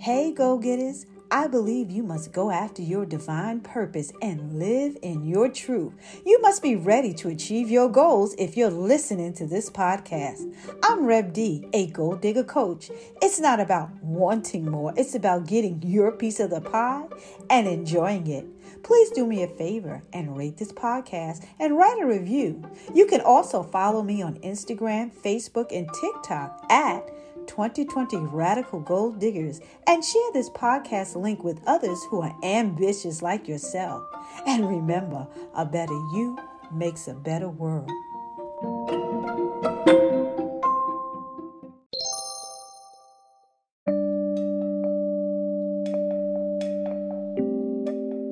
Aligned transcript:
Hey, 0.00 0.30
go 0.30 0.58
getters. 0.58 1.06
I 1.28 1.48
believe 1.48 1.90
you 1.90 2.04
must 2.04 2.32
go 2.32 2.52
after 2.52 2.80
your 2.82 3.04
divine 3.04 3.58
purpose 3.60 4.12
and 4.22 4.56
live 4.56 4.96
in 5.02 5.26
your 5.26 5.48
truth. 5.48 5.92
You 6.24 6.40
must 6.40 6.62
be 6.62 6.76
ready 6.76 7.12
to 7.14 7.28
achieve 7.28 7.68
your 7.68 7.88
goals 7.88 8.36
if 8.38 8.56
you're 8.56 8.70
listening 8.70 9.32
to 9.34 9.46
this 9.46 9.68
podcast. 9.68 10.54
I'm 10.84 11.04
Reb 11.04 11.32
D, 11.32 11.68
a 11.72 11.88
gold 11.88 12.20
digger 12.20 12.44
coach. 12.44 12.92
It's 13.20 13.40
not 13.40 13.58
about 13.58 13.90
wanting 14.00 14.70
more, 14.70 14.94
it's 14.96 15.16
about 15.16 15.48
getting 15.48 15.82
your 15.82 16.12
piece 16.12 16.38
of 16.38 16.50
the 16.50 16.60
pie 16.60 17.08
and 17.50 17.66
enjoying 17.66 18.28
it. 18.28 18.46
Please 18.84 19.10
do 19.10 19.26
me 19.26 19.42
a 19.42 19.48
favor 19.48 20.00
and 20.12 20.36
rate 20.36 20.58
this 20.58 20.72
podcast 20.72 21.44
and 21.58 21.76
write 21.76 22.00
a 22.00 22.06
review. 22.06 22.62
You 22.94 23.06
can 23.06 23.20
also 23.20 23.64
follow 23.64 24.04
me 24.04 24.22
on 24.22 24.36
Instagram, 24.36 25.10
Facebook, 25.12 25.76
and 25.76 25.88
TikTok 25.92 26.66
at 26.70 27.10
2020 27.48 28.18
Radical 28.18 28.80
Gold 28.80 29.18
Diggers 29.18 29.60
and 29.86 30.04
share 30.04 30.32
this 30.32 30.50
podcast 30.50 31.16
link 31.16 31.42
with 31.42 31.60
others 31.66 31.98
who 32.04 32.20
are 32.20 32.36
ambitious 32.44 33.22
like 33.22 33.48
yourself. 33.48 34.04
And 34.46 34.68
remember, 34.68 35.26
a 35.56 35.64
better 35.64 35.92
you 35.92 36.38
makes 36.72 37.08
a 37.08 37.14
better 37.14 37.48
world. 37.48 37.90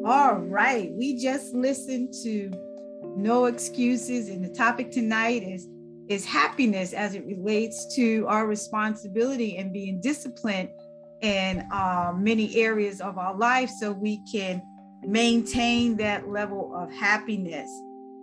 All 0.06 0.36
right, 0.36 0.92
we 0.92 1.18
just 1.20 1.52
listened 1.52 2.14
to 2.22 2.52
No 3.16 3.46
Excuses, 3.46 4.28
and 4.28 4.44
the 4.44 4.54
topic 4.54 4.92
tonight 4.92 5.42
is 5.42 5.66
is 6.08 6.24
happiness 6.24 6.92
as 6.92 7.14
it 7.14 7.24
relates 7.26 7.94
to 7.96 8.26
our 8.28 8.46
responsibility 8.46 9.56
and 9.56 9.72
being 9.72 10.00
disciplined 10.00 10.68
in 11.22 11.66
uh, 11.72 12.12
many 12.14 12.56
areas 12.56 13.00
of 13.00 13.18
our 13.18 13.34
life 13.36 13.70
so 13.70 13.92
we 13.92 14.22
can 14.30 14.62
maintain 15.02 15.96
that 15.96 16.28
level 16.28 16.72
of 16.74 16.92
happiness. 16.92 17.70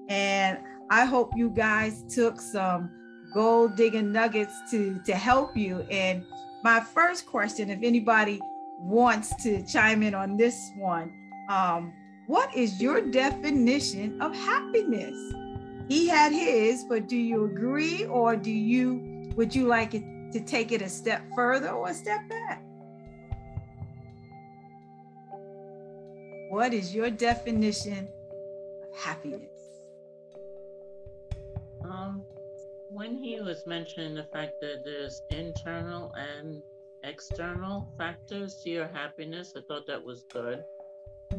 And 0.10 0.60
I 0.90 1.06
hope 1.06 1.32
you 1.36 1.50
guys 1.50 2.04
took 2.14 2.40
some 2.40 2.92
gold 3.34 3.76
digging 3.76 4.12
nuggets 4.12 4.54
to, 4.72 5.00
to 5.06 5.16
help 5.16 5.58
you. 5.58 5.82
And 5.90 6.24
my 6.64 6.80
first 6.80 7.26
question, 7.26 7.70
if 7.70 7.80
anybody 7.82 8.40
wants 8.80 9.34
to 9.44 9.66
chime 9.66 10.04
in 10.04 10.14
on 10.14 10.38
this 10.38 10.72
one, 10.78 11.12
um, 11.50 11.94
what 12.28 12.54
is 12.56 12.82
your 12.82 13.02
definition 13.02 14.22
of 14.22 14.34
happiness? 14.36 15.16
He 15.88 16.08
had 16.08 16.32
his, 16.32 16.86
but 16.88 17.08
do 17.08 17.18
you 17.18 17.46
agree 17.46 18.06
or 18.06 18.36
do 18.36 18.52
you 18.52 19.32
would 19.36 19.54
you 19.56 19.68
like 19.68 19.94
it 19.94 20.04
to 20.32 20.40
take 20.40 20.72
it 20.72 20.82
a 20.82 20.90
step 20.90 21.24
further 21.36 21.70
or 21.70 21.90
a 21.90 21.94
step 21.94 22.22
back? 22.30 22.64
What 26.50 26.74
is 26.74 26.94
your 26.94 27.10
definition 27.10 28.08
of 28.84 28.98
happiness? 28.98 29.50
Um, 31.84 32.24
when 32.90 33.18
he 33.18 33.42
was 33.42 33.66
mentioning 33.66 34.14
the 34.14 34.26
fact 34.32 34.54
that 34.62 34.84
there's 34.86 35.24
internal 35.32 36.14
and 36.16 36.62
external 37.04 37.92
factors 37.98 38.62
to 38.64 38.70
your 38.70 38.88
happiness, 38.88 39.54
I 39.58 39.62
thought 39.68 39.88
that 39.88 40.04
was 40.04 40.26
good. 40.32 40.64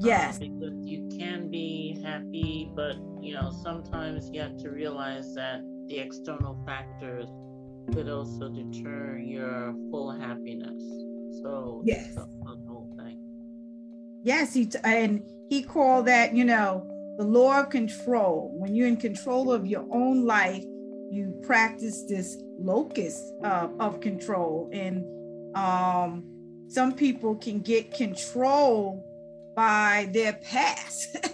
Yes. 0.00 0.40
Um, 0.40 0.58
because 0.58 0.76
you 0.86 1.08
can 1.18 1.50
be 1.50 2.00
happy, 2.02 2.70
but 2.74 2.96
you 3.20 3.34
know, 3.34 3.50
sometimes 3.62 4.30
you 4.32 4.40
have 4.40 4.56
to 4.58 4.70
realize 4.70 5.34
that 5.34 5.60
the 5.88 5.98
external 5.98 6.62
factors 6.66 7.28
could 7.92 8.08
also 8.08 8.48
deter 8.48 9.18
your 9.18 9.74
full 9.90 10.10
happiness. 10.10 10.82
So 11.42 11.82
yes, 11.84 12.14
the 12.14 12.26
whole 12.66 12.92
thing. 12.96 13.18
Yes, 14.22 14.54
he 14.54 14.66
t- 14.66 14.78
and 14.84 15.22
he 15.50 15.62
called 15.62 16.06
that, 16.06 16.34
you 16.34 16.44
know, 16.44 16.86
the 17.18 17.24
law 17.24 17.60
of 17.60 17.70
control. 17.70 18.50
When 18.54 18.74
you're 18.74 18.88
in 18.88 18.96
control 18.96 19.52
of 19.52 19.66
your 19.66 19.86
own 19.90 20.24
life, 20.24 20.64
you 21.10 21.38
practice 21.42 22.04
this 22.08 22.38
locus 22.58 23.22
uh, 23.44 23.68
of 23.78 24.00
control, 24.00 24.70
and 24.72 25.04
um, 25.56 26.24
some 26.68 26.92
people 26.92 27.36
can 27.36 27.60
get 27.60 27.92
control 27.92 29.04
by 29.54 30.08
their 30.12 30.34
past. 30.34 31.16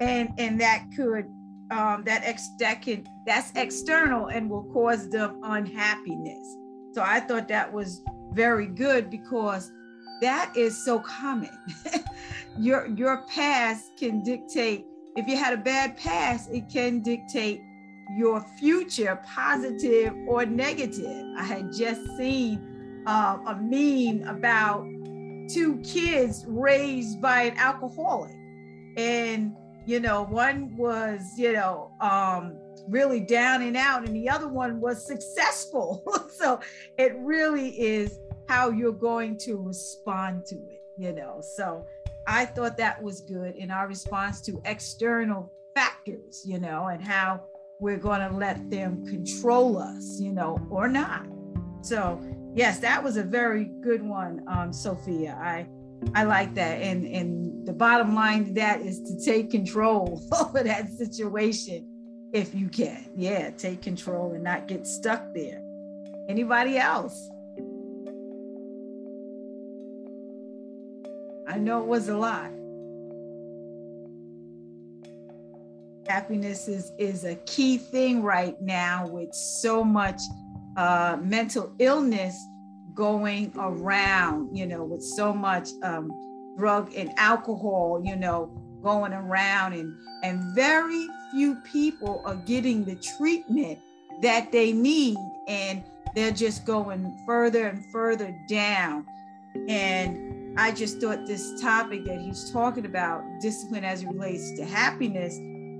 And 0.00 0.30
and 0.38 0.60
that 0.60 0.86
could 0.94 1.26
um, 1.70 2.04
that 2.04 2.22
ex 2.24 2.48
that 2.60 2.82
can 2.82 3.04
that's 3.26 3.52
external 3.56 4.28
and 4.28 4.48
will 4.48 4.64
cause 4.72 5.08
them 5.10 5.40
unhappiness. 5.42 6.46
So 6.94 7.02
i 7.02 7.20
thought 7.20 7.48
that 7.48 7.72
was 7.72 8.02
very 8.32 8.66
good 8.66 9.10
because 9.10 9.70
that 10.20 10.52
is 10.56 10.84
so 10.84 11.00
common. 11.00 11.50
Your 12.58 12.86
your 12.86 13.24
past 13.28 13.90
can 13.98 14.22
dictate 14.22 14.86
if 15.16 15.28
you 15.28 15.36
had 15.36 15.52
a 15.52 15.56
bad 15.56 15.96
past 15.96 16.50
it 16.52 16.68
can 16.68 17.00
dictate 17.02 17.60
your 18.16 18.44
future 18.58 19.20
positive 19.26 20.12
or 20.26 20.46
negative. 20.46 21.24
I 21.36 21.44
had 21.44 21.72
just 21.72 22.00
seen 22.16 23.02
uh, 23.06 23.38
a 23.46 23.56
meme 23.60 24.26
about 24.26 24.84
two 25.48 25.78
kids 25.78 26.44
raised 26.46 27.20
by 27.20 27.42
an 27.42 27.56
alcoholic. 27.56 28.34
And, 28.96 29.54
you 29.86 30.00
know, 30.00 30.24
one 30.24 30.76
was, 30.76 31.22
you 31.36 31.52
know, 31.52 31.92
um, 32.00 32.58
really 32.88 33.20
down 33.20 33.62
and 33.62 33.76
out, 33.76 34.04
and 34.04 34.14
the 34.14 34.28
other 34.28 34.48
one 34.48 34.80
was 34.80 35.06
successful. 35.06 36.02
so 36.32 36.60
it 36.96 37.14
really 37.18 37.70
is 37.80 38.18
how 38.48 38.70
you're 38.70 38.92
going 38.92 39.36
to 39.38 39.56
respond 39.56 40.44
to 40.46 40.56
it, 40.56 40.82
you 40.96 41.12
know. 41.12 41.40
So 41.56 41.86
I 42.26 42.44
thought 42.44 42.76
that 42.78 43.02
was 43.02 43.20
good 43.20 43.56
in 43.56 43.70
our 43.70 43.86
response 43.88 44.40
to 44.42 44.60
external 44.64 45.52
factors, 45.74 46.42
you 46.44 46.58
know, 46.58 46.88
and 46.88 47.02
how 47.02 47.42
we're 47.80 47.98
going 47.98 48.20
to 48.20 48.34
let 48.34 48.70
them 48.70 49.06
control 49.06 49.78
us, 49.78 50.18
you 50.20 50.32
know, 50.32 50.58
or 50.70 50.88
not. 50.88 51.26
So 51.82 52.20
yes, 52.54 52.78
that 52.80 53.02
was 53.02 53.16
a 53.16 53.22
very 53.22 53.64
good 53.80 54.02
one, 54.02 54.42
um, 54.48 54.72
Sophia. 54.72 55.38
I 55.40 55.66
I 56.14 56.24
like 56.24 56.54
that. 56.54 56.80
And 56.80 57.06
and 57.06 57.66
the 57.66 57.72
bottom 57.72 58.14
line 58.14 58.46
to 58.46 58.52
that 58.54 58.80
is 58.80 59.00
to 59.02 59.24
take 59.24 59.50
control 59.50 60.22
over 60.40 60.62
that 60.62 60.90
situation 60.90 61.86
if 62.32 62.54
you 62.54 62.68
can. 62.68 63.10
Yeah, 63.16 63.50
take 63.50 63.82
control 63.82 64.32
and 64.32 64.44
not 64.44 64.68
get 64.68 64.86
stuck 64.86 65.34
there. 65.34 65.62
Anybody 66.28 66.76
else? 66.76 67.28
I 71.48 71.56
know 71.56 71.80
it 71.80 71.86
was 71.86 72.08
a 72.10 72.16
lot. 72.16 72.50
Happiness 76.06 76.68
is, 76.68 76.92
is 76.98 77.24
a 77.24 77.34
key 77.34 77.78
thing 77.78 78.22
right 78.22 78.60
now 78.60 79.06
with 79.08 79.32
so 79.34 79.82
much 79.82 80.20
uh, 80.78 81.18
mental 81.20 81.72
illness 81.80 82.46
going 82.94 83.52
around, 83.58 84.56
you 84.56 84.64
know, 84.64 84.84
with 84.84 85.02
so 85.02 85.32
much 85.34 85.70
um, 85.82 86.08
drug 86.56 86.94
and 86.94 87.12
alcohol, 87.18 88.00
you 88.04 88.14
know, 88.14 88.46
going 88.80 89.12
around, 89.12 89.72
and 89.72 89.92
and 90.22 90.54
very 90.54 91.08
few 91.32 91.56
people 91.72 92.22
are 92.24 92.36
getting 92.36 92.84
the 92.84 92.94
treatment 92.94 93.80
that 94.22 94.52
they 94.52 94.72
need, 94.72 95.18
and 95.48 95.82
they're 96.14 96.30
just 96.30 96.64
going 96.64 97.20
further 97.26 97.66
and 97.66 97.84
further 97.90 98.32
down. 98.48 99.04
And 99.68 100.56
I 100.60 100.70
just 100.70 101.00
thought 101.00 101.26
this 101.26 101.60
topic 101.60 102.04
that 102.04 102.20
he's 102.20 102.52
talking 102.52 102.86
about, 102.86 103.24
discipline 103.40 103.84
as 103.84 104.04
it 104.04 104.08
relates 104.08 104.52
to 104.52 104.64
happiness 104.64 105.36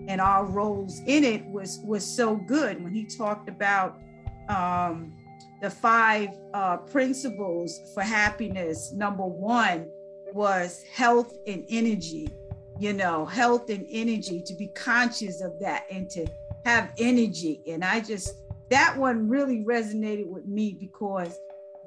and 0.08 0.20
our 0.20 0.44
roles 0.44 1.00
in 1.06 1.22
it, 1.22 1.46
was 1.46 1.78
was 1.84 2.04
so 2.04 2.34
good 2.34 2.82
when 2.82 2.92
he 2.92 3.04
talked 3.04 3.48
about 3.48 4.00
um, 4.48 5.14
the 5.60 5.70
five 5.70 6.30
uh, 6.54 6.76
principles 6.78 7.80
for 7.94 8.02
happiness. 8.02 8.92
Number 8.92 9.26
one 9.26 9.88
was 10.32 10.82
health 10.94 11.34
and 11.46 11.64
energy, 11.68 12.28
you 12.78 12.92
know, 12.92 13.26
health 13.26 13.70
and 13.70 13.86
energy, 13.90 14.42
to 14.46 14.54
be 14.54 14.68
conscious 14.68 15.40
of 15.42 15.58
that 15.60 15.84
and 15.90 16.08
to 16.10 16.26
have 16.64 16.92
energy. 16.98 17.62
And 17.66 17.84
I 17.84 18.00
just, 18.00 18.34
that 18.70 18.96
one 18.96 19.28
really 19.28 19.64
resonated 19.64 20.26
with 20.26 20.46
me 20.46 20.76
because 20.78 21.36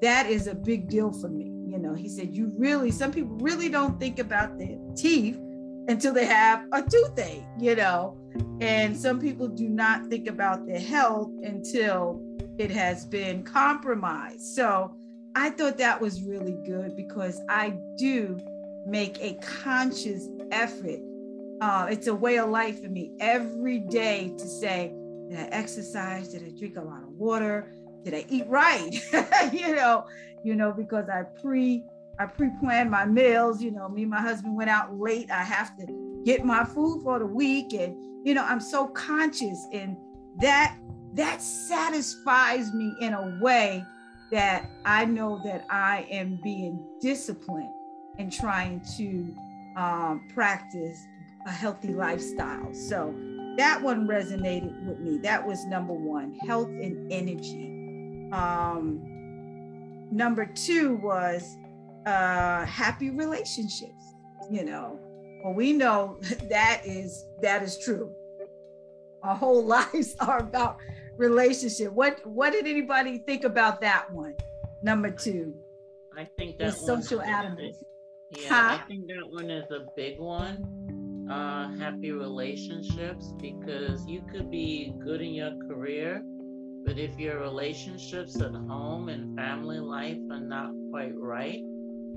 that 0.01 0.25
is 0.27 0.47
a 0.47 0.55
big 0.55 0.89
deal 0.89 1.11
for 1.11 1.29
me. 1.29 1.45
You 1.67 1.77
know, 1.77 1.93
he 1.93 2.09
said, 2.09 2.35
you 2.35 2.51
really, 2.57 2.91
some 2.91 3.11
people 3.11 3.37
really 3.37 3.69
don't 3.69 3.99
think 3.99 4.19
about 4.19 4.57
their 4.57 4.77
teeth 4.95 5.39
until 5.87 6.13
they 6.13 6.25
have 6.25 6.65
a 6.71 6.81
toothache, 6.81 7.43
you 7.59 7.75
know, 7.75 8.17
and 8.59 8.95
some 8.95 9.19
people 9.19 9.47
do 9.47 9.69
not 9.69 10.07
think 10.07 10.27
about 10.27 10.65
their 10.65 10.79
health 10.79 11.29
until 11.43 12.21
it 12.61 12.69
has 12.69 13.05
been 13.05 13.41
compromised. 13.41 14.55
So 14.55 14.95
I 15.35 15.49
thought 15.49 15.79
that 15.79 15.99
was 15.99 16.21
really 16.21 16.59
good 16.63 16.95
because 16.95 17.41
I 17.49 17.73
do 17.97 18.39
make 18.85 19.17
a 19.19 19.33
conscious 19.41 20.27
effort. 20.51 20.99
Uh, 21.59 21.87
it's 21.89 22.05
a 22.05 22.13
way 22.13 22.37
of 22.37 22.49
life 22.49 22.83
for 22.83 22.89
me 22.89 23.13
every 23.19 23.79
day 23.79 24.35
to 24.37 24.47
say, 24.47 24.93
did 25.27 25.39
I 25.39 25.43
exercise? 25.45 26.27
Did 26.27 26.43
I 26.43 26.51
drink 26.57 26.77
a 26.77 26.81
lot 26.81 27.01
of 27.01 27.09
water? 27.09 27.73
Did 28.03 28.13
I 28.13 28.25
eat 28.29 28.45
right? 28.47 28.91
you 29.51 29.75
know, 29.75 30.05
you 30.43 30.55
know, 30.55 30.71
because 30.71 31.09
I 31.09 31.23
pre 31.41 31.83
I 32.19 32.27
pre-planned 32.27 32.91
my 32.91 33.05
meals. 33.05 33.61
You 33.61 33.71
know, 33.71 33.89
me 33.89 34.03
and 34.03 34.11
my 34.11 34.21
husband 34.21 34.55
went 34.55 34.69
out 34.69 34.95
late. 34.99 35.31
I 35.31 35.43
have 35.43 35.75
to 35.77 36.21
get 36.25 36.45
my 36.45 36.63
food 36.63 37.01
for 37.03 37.17
the 37.17 37.25
week, 37.25 37.73
and 37.73 37.95
you 38.25 38.35
know, 38.35 38.43
I'm 38.43 38.59
so 38.59 38.87
conscious, 38.87 39.65
and 39.71 39.97
that 40.39 40.77
that 41.13 41.41
satisfies 41.41 42.73
me 42.73 42.95
in 42.99 43.13
a 43.13 43.37
way 43.41 43.85
that 44.31 44.69
I 44.85 45.05
know 45.05 45.41
that 45.43 45.65
I 45.69 46.07
am 46.09 46.39
being 46.41 46.83
disciplined 47.01 47.73
and 48.17 48.31
trying 48.31 48.81
to 48.97 49.35
um, 49.75 50.27
practice 50.33 51.05
a 51.45 51.51
healthy 51.51 51.93
lifestyle. 51.93 52.73
So 52.73 53.13
that 53.57 53.81
one 53.81 54.07
resonated 54.07 54.85
with 54.85 54.99
me. 54.99 55.17
That 55.17 55.45
was 55.45 55.65
number 55.65 55.93
one, 55.93 56.37
health 56.47 56.69
and 56.69 57.11
energy. 57.11 58.29
Um, 58.31 59.01
number 60.11 60.45
two 60.45 60.95
was 60.95 61.57
uh, 62.05 62.65
happy 62.65 63.09
relationships. 63.09 64.15
You 64.49 64.63
know, 64.63 64.99
well, 65.43 65.53
we 65.53 65.73
know 65.73 66.19
that 66.49 66.81
is 66.85 67.25
that 67.41 67.61
is 67.63 67.77
true. 67.77 68.11
Our 69.23 69.35
whole 69.35 69.65
lives 69.77 70.15
are 70.19 70.39
about 70.39 70.77
relationship. 71.21 71.93
What 71.93 72.25
what 72.25 72.51
did 72.51 72.67
anybody 72.67 73.19
think 73.19 73.43
about 73.43 73.79
that 73.81 74.11
one? 74.11 74.35
Number 74.81 75.11
two. 75.11 75.53
I 76.17 76.27
think 76.37 76.57
that 76.57 76.75
social 76.75 77.21
animals. 77.21 77.77
Yeah, 78.31 78.49
huh? 78.49 78.77
I 78.81 78.87
think 78.87 79.07
that 79.07 79.29
one 79.29 79.49
is 79.49 79.69
a 79.71 79.85
big 79.95 80.19
one. 80.19 81.27
Uh, 81.31 81.71
happy 81.77 82.11
relationships 82.11 83.33
because 83.39 84.05
you 84.05 84.21
could 84.31 84.51
be 84.51 84.93
good 85.05 85.21
in 85.21 85.33
your 85.33 85.53
career, 85.67 86.21
but 86.85 86.97
if 86.97 87.17
your 87.17 87.39
relationships 87.39 88.41
at 88.41 88.53
home 88.53 89.07
and 89.07 89.37
family 89.37 89.79
life 89.79 90.17
are 90.31 90.41
not 90.41 90.71
quite 90.91 91.13
right, 91.15 91.61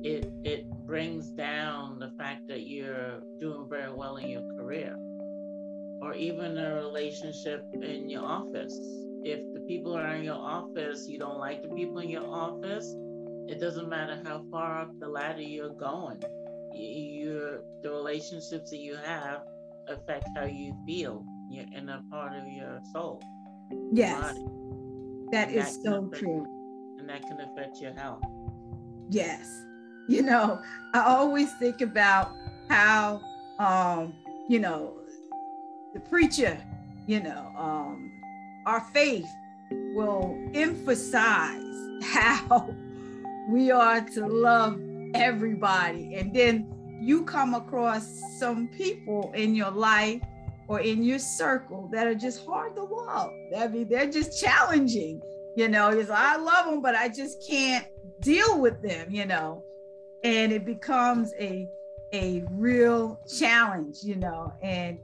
it 0.02 0.32
it 0.42 0.64
brings 0.86 1.30
down 1.30 1.98
the 1.98 2.10
fact 2.18 2.48
that 2.48 2.62
you're 2.66 3.20
doing 3.38 3.68
very 3.68 3.92
well 3.92 4.16
in 4.16 4.28
your 4.30 4.46
career 4.56 4.96
or 6.04 6.14
even 6.14 6.58
a 6.58 6.74
relationship 6.74 7.64
in 7.72 8.08
your 8.10 8.24
office. 8.24 8.78
If 9.22 9.40
the 9.54 9.60
people 9.60 9.96
are 9.96 10.14
in 10.16 10.24
your 10.24 10.34
office 10.34 11.06
you 11.08 11.18
don't 11.18 11.38
like 11.38 11.62
the 11.62 11.68
people 11.68 11.98
in 11.98 12.10
your 12.10 12.26
office 12.26 12.94
it 13.48 13.58
doesn't 13.60 13.88
matter 13.88 14.20
how 14.24 14.44
far 14.50 14.82
up 14.82 14.90
the 15.00 15.08
ladder 15.08 15.42
you're 15.42 15.74
going. 15.74 16.22
You 16.74 17.60
the 17.82 17.90
relationships 17.90 18.70
that 18.70 18.78
you 18.78 18.96
have 18.96 19.42
affect 19.88 20.28
how 20.36 20.44
you 20.44 20.74
feel 20.86 21.24
you're 21.50 21.66
in 21.74 21.88
a 21.88 22.02
part 22.10 22.36
of 22.36 22.46
your 22.48 22.80
soul. 22.92 23.22
Yes. 23.92 24.34
That 25.32 25.50
is 25.50 25.76
that 25.76 25.84
so 25.84 26.04
affect, 26.04 26.20
true. 26.20 26.46
And 26.98 27.08
that 27.08 27.22
can 27.22 27.40
affect 27.40 27.80
your 27.80 27.92
health. 27.92 28.22
Yes. 29.08 29.48
You 30.06 30.22
know 30.22 30.60
i 30.92 31.00
always 31.00 31.50
think 31.54 31.80
about 31.80 32.32
how 32.68 33.20
um 33.58 34.14
you 34.48 34.58
know 34.58 34.98
the 35.94 36.00
preacher 36.00 36.60
you 37.06 37.20
know 37.20 37.52
um 37.56 38.10
our 38.66 38.80
faith 38.80 39.28
will 39.94 40.36
emphasize 40.54 41.62
how 42.02 42.74
we 43.48 43.70
are 43.70 44.00
to 44.00 44.26
love 44.26 44.80
everybody. 45.14 46.14
And 46.14 46.34
then 46.34 46.98
you 47.00 47.24
come 47.24 47.54
across 47.54 48.06
some 48.38 48.68
people 48.68 49.32
in 49.34 49.54
your 49.54 49.70
life 49.70 50.22
or 50.68 50.80
in 50.80 51.02
your 51.02 51.18
circle 51.18 51.88
that 51.92 52.06
are 52.06 52.14
just 52.14 52.46
hard 52.46 52.74
to 52.76 52.82
love. 52.82 53.30
I 53.56 53.68
mean 53.68 53.88
they're 53.88 54.10
just 54.10 54.40
challenging 54.40 55.20
you 55.56 55.68
know 55.68 55.90
it's 55.90 56.10
i 56.10 56.36
love 56.36 56.66
them 56.66 56.82
but 56.82 56.96
i 56.96 57.08
just 57.08 57.46
can't 57.48 57.86
deal 58.20 58.60
with 58.60 58.82
them 58.82 59.10
you 59.10 59.26
know. 59.26 59.62
And 60.24 60.52
it 60.52 60.64
becomes 60.64 61.32
a 61.38 61.68
a 62.12 62.42
real 62.50 63.20
challenge 63.38 63.98
you 64.02 64.16
know 64.16 64.52
and 64.62 64.98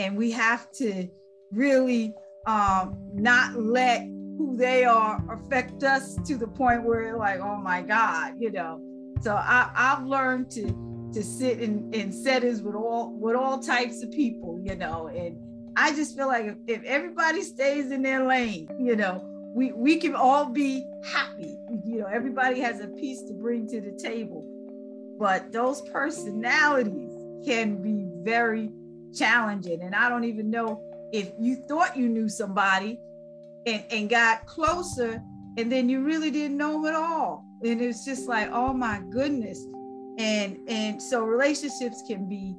and 0.00 0.16
we 0.16 0.30
have 0.30 0.70
to 0.72 1.08
really 1.52 2.14
um 2.46 2.96
not 3.12 3.54
let 3.54 4.00
who 4.38 4.56
they 4.56 4.84
are 4.84 5.22
affect 5.30 5.84
us 5.84 6.16
to 6.26 6.36
the 6.36 6.46
point 6.46 6.82
where 6.82 7.16
like 7.16 7.40
oh 7.40 7.56
my 7.56 7.82
god 7.82 8.34
you 8.38 8.50
know. 8.50 8.80
So 9.20 9.34
i 9.34 9.70
i've 9.74 10.04
learned 10.06 10.50
to 10.52 10.64
to 11.12 11.22
sit 11.22 11.60
in 11.60 11.92
in 11.92 12.12
settings 12.12 12.62
with 12.62 12.74
all 12.74 13.12
with 13.12 13.36
all 13.36 13.58
types 13.58 14.02
of 14.02 14.10
people 14.10 14.58
you 14.62 14.74
know. 14.74 15.08
And 15.08 15.36
i 15.76 15.94
just 15.94 16.16
feel 16.16 16.28
like 16.28 16.46
if, 16.46 16.56
if 16.66 16.82
everybody 16.84 17.42
stays 17.42 17.90
in 17.90 18.02
their 18.02 18.26
lane 18.26 18.68
you 18.78 18.96
know 18.96 19.26
we 19.52 19.72
we 19.72 19.96
can 19.96 20.14
all 20.14 20.46
be 20.46 20.86
happy. 21.04 21.56
You 21.84 21.98
know 22.00 22.06
everybody 22.06 22.60
has 22.60 22.80
a 22.80 22.88
piece 22.88 23.22
to 23.24 23.34
bring 23.34 23.66
to 23.68 23.80
the 23.80 23.92
table. 23.92 24.46
But 25.18 25.52
those 25.52 25.82
personalities 25.82 27.12
can 27.44 27.82
be 27.82 28.06
very 28.24 28.70
challenging. 29.14 29.82
And 29.82 29.94
I 29.94 30.08
don't 30.08 30.24
even 30.24 30.50
know 30.50 30.82
if 31.12 31.32
you 31.38 31.56
thought 31.68 31.96
you 31.96 32.08
knew 32.08 32.28
somebody 32.28 32.98
and, 33.66 33.84
and 33.90 34.08
got 34.08 34.46
closer 34.46 35.22
and 35.56 35.70
then 35.70 35.88
you 35.88 36.02
really 36.02 36.30
didn't 36.30 36.56
know 36.56 36.86
at 36.86 36.94
all. 36.94 37.44
And 37.62 37.80
it's 37.80 38.04
just 38.04 38.28
like, 38.28 38.48
oh 38.52 38.72
my 38.72 39.02
goodness. 39.10 39.66
And 40.18 40.58
and 40.68 41.02
so 41.02 41.22
relationships 41.24 42.02
can 42.06 42.28
be 42.28 42.56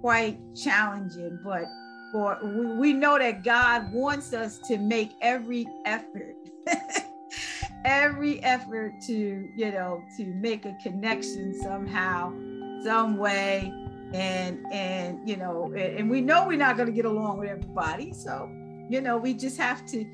quite 0.00 0.38
challenging, 0.54 1.38
but 1.44 1.64
for 2.12 2.38
we, 2.42 2.66
we 2.76 2.92
know 2.92 3.18
that 3.18 3.42
God 3.42 3.92
wants 3.92 4.32
us 4.32 4.58
to 4.68 4.78
make 4.78 5.12
every 5.20 5.66
effort 5.84 6.36
every 7.84 8.42
effort 8.42 8.92
to 9.06 9.48
you 9.56 9.70
know 9.70 10.02
to 10.16 10.26
make 10.26 10.64
a 10.64 10.74
connection 10.82 11.54
somehow 11.60 12.32
some 12.82 13.16
way 13.16 13.72
and 14.14 14.64
and 14.72 15.28
you 15.28 15.36
know 15.36 15.72
and, 15.74 16.08
we 16.08 16.20
know 16.20 16.46
we're 16.46 16.56
not 16.56 16.76
going 16.76 16.86
to 16.86 16.94
get 16.94 17.04
along 17.04 17.38
with 17.38 17.48
everybody 17.48 18.12
so 18.12 18.48
you 18.88 19.00
know 19.00 19.16
we 19.16 19.34
just 19.34 19.58
have 19.58 19.84
to 19.86 20.04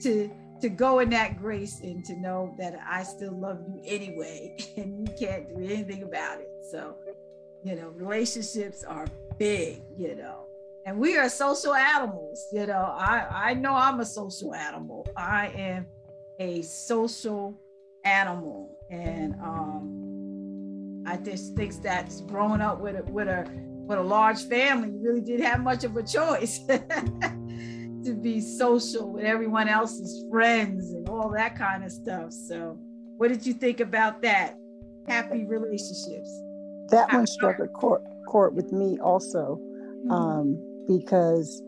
to 0.00 0.30
to 0.60 0.68
go 0.68 0.98
in 1.00 1.10
that 1.10 1.38
grace 1.38 1.80
and 1.80 2.04
to 2.04 2.16
know 2.16 2.54
that 2.58 2.78
I 2.88 3.02
still 3.02 3.38
love 3.38 3.60
you 3.68 3.80
anyway 3.84 4.56
and 4.76 5.08
you 5.08 5.14
can't 5.18 5.48
do 5.48 5.62
anything 5.62 6.02
about 6.02 6.40
it 6.40 6.50
so 6.70 6.94
you 7.64 7.74
know 7.74 7.88
relationships 7.90 8.84
are 8.84 9.06
big 9.38 9.82
you 9.96 10.14
know 10.14 10.46
and 10.86 10.96
we 10.96 11.16
are 11.16 11.28
social 11.28 11.74
animals 11.74 12.46
you 12.52 12.66
know 12.66 12.94
I 12.96 13.26
I 13.50 13.54
know 13.54 13.74
I'm 13.74 14.00
a 14.00 14.06
social 14.06 14.54
animal 14.54 15.06
I 15.16 15.48
am 15.48 15.86
a 16.38 16.62
social 16.62 17.58
animal. 18.04 18.76
And 18.90 19.34
um, 19.34 20.07
I 21.06 21.16
just 21.16 21.54
think 21.56 21.74
that's 21.82 22.20
growing 22.22 22.60
up 22.60 22.80
with 22.80 22.96
a, 22.96 23.10
with 23.10 23.28
a 23.28 23.48
with 23.88 23.98
a 23.98 24.02
large 24.02 24.42
family, 24.44 24.90
you 24.90 25.00
really 25.02 25.22
didn't 25.22 25.46
have 25.46 25.60
much 25.62 25.82
of 25.82 25.96
a 25.96 26.02
choice 26.02 26.58
to 28.04 28.14
be 28.20 28.38
social 28.38 29.10
with 29.12 29.24
everyone 29.24 29.66
else's 29.66 30.24
friends 30.30 30.92
and 30.92 31.08
all 31.08 31.30
that 31.30 31.56
kind 31.56 31.82
of 31.82 31.90
stuff. 31.90 32.30
So, 32.30 32.78
what 33.16 33.28
did 33.28 33.46
you 33.46 33.54
think 33.54 33.80
about 33.80 34.20
that? 34.22 34.56
Happy 35.08 35.46
relationships. 35.46 36.42
That 36.90 37.10
one 37.10 37.26
struck 37.26 37.58
a 37.60 37.66
court, 37.66 38.02
court 38.26 38.54
with 38.54 38.72
me 38.72 38.98
also, 39.00 39.58
mm-hmm. 40.06 40.10
um, 40.12 40.84
because 40.86 41.62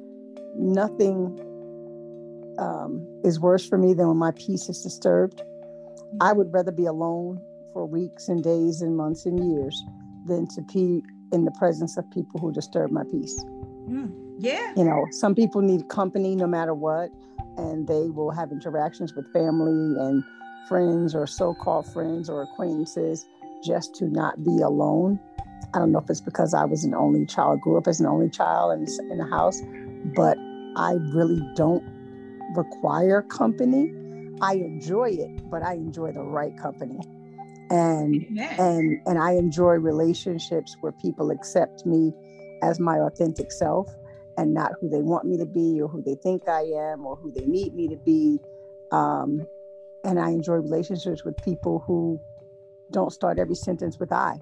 nothing 0.54 1.38
um, 2.58 3.06
is 3.25 3.40
worse 3.40 3.66
for 3.66 3.78
me 3.78 3.94
than 3.94 4.08
when 4.08 4.18
my 4.18 4.32
peace 4.32 4.68
is 4.68 4.82
disturbed. 4.82 5.42
I 6.20 6.34
would 6.34 6.52
rather 6.52 6.72
be 6.72 6.84
alone 6.84 7.40
for 7.72 7.86
weeks 7.86 8.28
and 8.28 8.42
days 8.42 8.82
and 8.82 8.96
months 8.96 9.26
and 9.26 9.52
years 9.52 9.84
than 10.26 10.46
to 10.48 10.62
be 10.62 11.02
in 11.32 11.44
the 11.44 11.50
presence 11.52 11.96
of 11.96 12.10
people 12.10 12.40
who 12.40 12.52
disturb 12.52 12.90
my 12.90 13.04
peace. 13.10 13.42
Mm, 13.88 14.12
yeah. 14.38 14.72
You 14.76 14.84
know, 14.84 15.06
some 15.10 15.34
people 15.34 15.62
need 15.62 15.88
company 15.88 16.34
no 16.36 16.46
matter 16.46 16.74
what, 16.74 17.10
and 17.56 17.86
they 17.86 18.08
will 18.10 18.30
have 18.30 18.52
interactions 18.52 19.14
with 19.14 19.30
family 19.32 19.98
and 20.00 20.22
friends 20.68 21.14
or 21.14 21.26
so 21.26 21.54
called 21.54 21.86
friends 21.92 22.28
or 22.28 22.42
acquaintances 22.42 23.26
just 23.64 23.94
to 23.96 24.06
not 24.06 24.42
be 24.44 24.60
alone. 24.60 25.18
I 25.74 25.78
don't 25.78 25.92
know 25.92 25.98
if 25.98 26.08
it's 26.08 26.20
because 26.20 26.54
I 26.54 26.64
was 26.64 26.84
an 26.84 26.94
only 26.94 27.26
child, 27.26 27.60
grew 27.60 27.76
up 27.76 27.86
as 27.86 28.00
an 28.00 28.06
only 28.06 28.30
child 28.30 28.72
in, 28.72 28.86
in 29.10 29.18
the 29.18 29.26
house, 29.26 29.60
but 30.16 30.36
I 30.76 30.92
really 31.12 31.40
don't 31.54 31.84
require 32.56 33.22
company. 33.22 33.92
I 34.40 34.54
enjoy 34.54 35.10
it, 35.10 35.50
but 35.50 35.62
I 35.62 35.74
enjoy 35.74 36.12
the 36.12 36.22
right 36.22 36.56
company. 36.56 37.00
And 37.70 38.26
and 38.58 39.00
and 39.06 39.18
I 39.18 39.32
enjoy 39.32 39.74
relationships 39.74 40.76
where 40.80 40.92
people 41.00 41.30
accept 41.30 41.86
me 41.86 42.12
as 42.62 42.80
my 42.80 42.98
authentic 42.98 43.52
self 43.52 43.88
and 44.36 44.52
not 44.54 44.72
who 44.80 44.88
they 44.88 45.02
want 45.02 45.26
me 45.26 45.36
to 45.38 45.46
be 45.46 45.80
or 45.80 45.88
who 45.88 46.02
they 46.02 46.16
think 46.16 46.48
I 46.48 46.62
am 46.62 47.06
or 47.06 47.16
who 47.16 47.30
they 47.32 47.46
need 47.46 47.74
me 47.74 47.88
to 47.88 47.96
be. 47.96 48.40
Um, 48.90 49.46
and 50.04 50.18
I 50.18 50.30
enjoy 50.30 50.54
relationships 50.54 51.24
with 51.24 51.36
people 51.44 51.84
who 51.86 52.20
don't 52.90 53.12
start 53.12 53.38
every 53.38 53.54
sentence 53.54 53.98
with 53.98 54.12
I. 54.12 54.40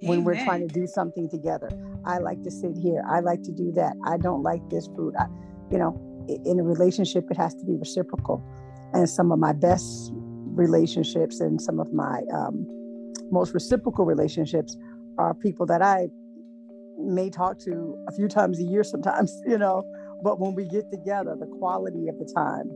When 0.00 0.18
Amen. 0.18 0.24
we're 0.24 0.44
trying 0.44 0.66
to 0.66 0.74
do 0.74 0.86
something 0.86 1.28
together, 1.28 1.70
I 2.04 2.18
like 2.18 2.42
to 2.42 2.50
sit 2.50 2.76
here. 2.76 3.04
I 3.08 3.20
like 3.20 3.42
to 3.44 3.52
do 3.52 3.70
that. 3.72 3.94
I 4.04 4.16
don't 4.16 4.42
like 4.42 4.68
this 4.68 4.88
food. 4.88 5.14
I, 5.16 5.26
you 5.70 5.78
know, 5.78 5.96
in 6.28 6.58
a 6.58 6.62
relationship, 6.62 7.30
it 7.30 7.36
has 7.36 7.54
to 7.54 7.64
be 7.64 7.76
reciprocal. 7.76 8.42
And 8.94 9.08
some 9.08 9.30
of 9.30 9.38
my 9.38 9.52
best 9.52 10.12
relationships 10.54 11.40
and 11.40 11.60
some 11.60 11.80
of 11.80 11.92
my 11.92 12.22
um, 12.32 12.66
most 13.30 13.54
reciprocal 13.54 14.04
relationships 14.04 14.76
are 15.18 15.34
people 15.34 15.66
that 15.66 15.82
I 15.82 16.08
may 16.98 17.30
talk 17.30 17.58
to 17.60 17.96
a 18.08 18.12
few 18.12 18.28
times 18.28 18.58
a 18.60 18.62
year 18.62 18.84
sometimes, 18.84 19.40
you 19.46 19.58
know, 19.58 19.84
but 20.22 20.38
when 20.38 20.54
we 20.54 20.66
get 20.68 20.90
together, 20.90 21.36
the 21.38 21.46
quality 21.58 22.08
of 22.08 22.18
the 22.18 22.30
time 22.34 22.70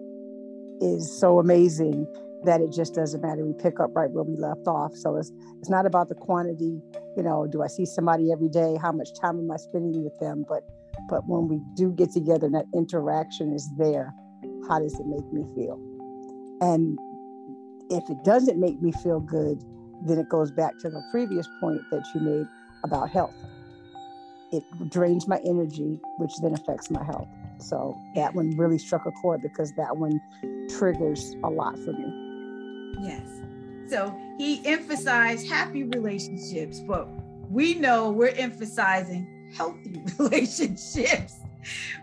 is 0.81 1.19
so 1.21 1.39
amazing 1.39 2.07
that 2.45 2.61
it 2.61 2.73
just 2.73 2.95
doesn't 2.95 3.23
matter. 3.23 3.45
We 3.45 3.55
pick 3.55 3.81
up 3.81 3.91
right 3.95 4.11
where 4.11 4.25
we 4.25 4.37
left 4.37 4.67
off. 4.67 4.95
So 4.95 5.17
it's 5.17 5.33
it's 5.61 5.71
not 5.71 5.87
about 5.87 6.09
the 6.09 6.15
quantity, 6.15 6.81
you 7.17 7.23
know, 7.23 7.47
do 7.47 7.63
I 7.63 7.67
see 7.67 7.87
somebody 7.87 8.31
every 8.31 8.49
day? 8.49 8.77
How 8.81 8.93
much 8.93 9.09
time 9.21 9.39
am 9.39 9.51
I 9.51 9.57
spending 9.57 10.05
with 10.05 10.19
them? 10.19 10.45
But 10.49 10.63
but 11.09 11.23
when 11.27 11.49
we 11.49 11.61
do 11.77 11.93
get 11.93 12.11
together 12.13 12.47
and 12.47 12.55
that 12.55 12.67
interaction 12.75 13.53
is 13.53 13.69
there, 13.79 14.13
how 14.69 14.81
does 14.81 14.95
it 14.99 15.07
make 15.07 15.33
me 15.33 15.45
feel? 15.55 15.79
And 16.61 16.99
if 17.91 18.09
it 18.11 18.25
doesn't 18.25 18.59
make 18.59 18.81
me 18.83 18.93
feel 18.93 19.21
good, 19.21 19.63
then 20.03 20.19
it 20.19 20.29
goes 20.29 20.51
back 20.51 20.79
to 20.79 20.91
the 20.91 21.03
previous 21.11 21.49
point 21.61 21.81
that 21.91 22.05
you 22.15 22.21
made 22.21 22.47
about 22.85 23.11
health. 23.11 23.35
It 24.53 24.63
drains 24.91 25.27
my 25.27 25.41
energy, 25.45 26.01
which 26.19 26.33
then 26.43 26.55
affects 26.55 26.91
my 26.91 27.03
health. 27.05 27.29
So 27.59 27.99
that 28.15 28.35
one 28.35 28.57
really 28.57 28.79
struck 28.79 29.07
a 29.07 29.11
chord 29.13 29.43
because 29.43 29.73
that 29.73 29.97
one 29.97 30.21
triggers 30.69 31.35
a 31.43 31.49
lot 31.49 31.79
for 31.79 31.93
me. 31.93 32.97
Yes. 33.01 33.27
So 33.89 34.17
he 34.39 34.65
emphasized 34.67 35.49
happy 35.49 35.85
relationships, 35.85 36.81
but 36.81 37.09
we 37.51 37.75
know 37.75 38.11
we're 38.11 38.35
emphasizing 38.37 39.53
healthy 39.57 40.03
relationships. 40.19 41.39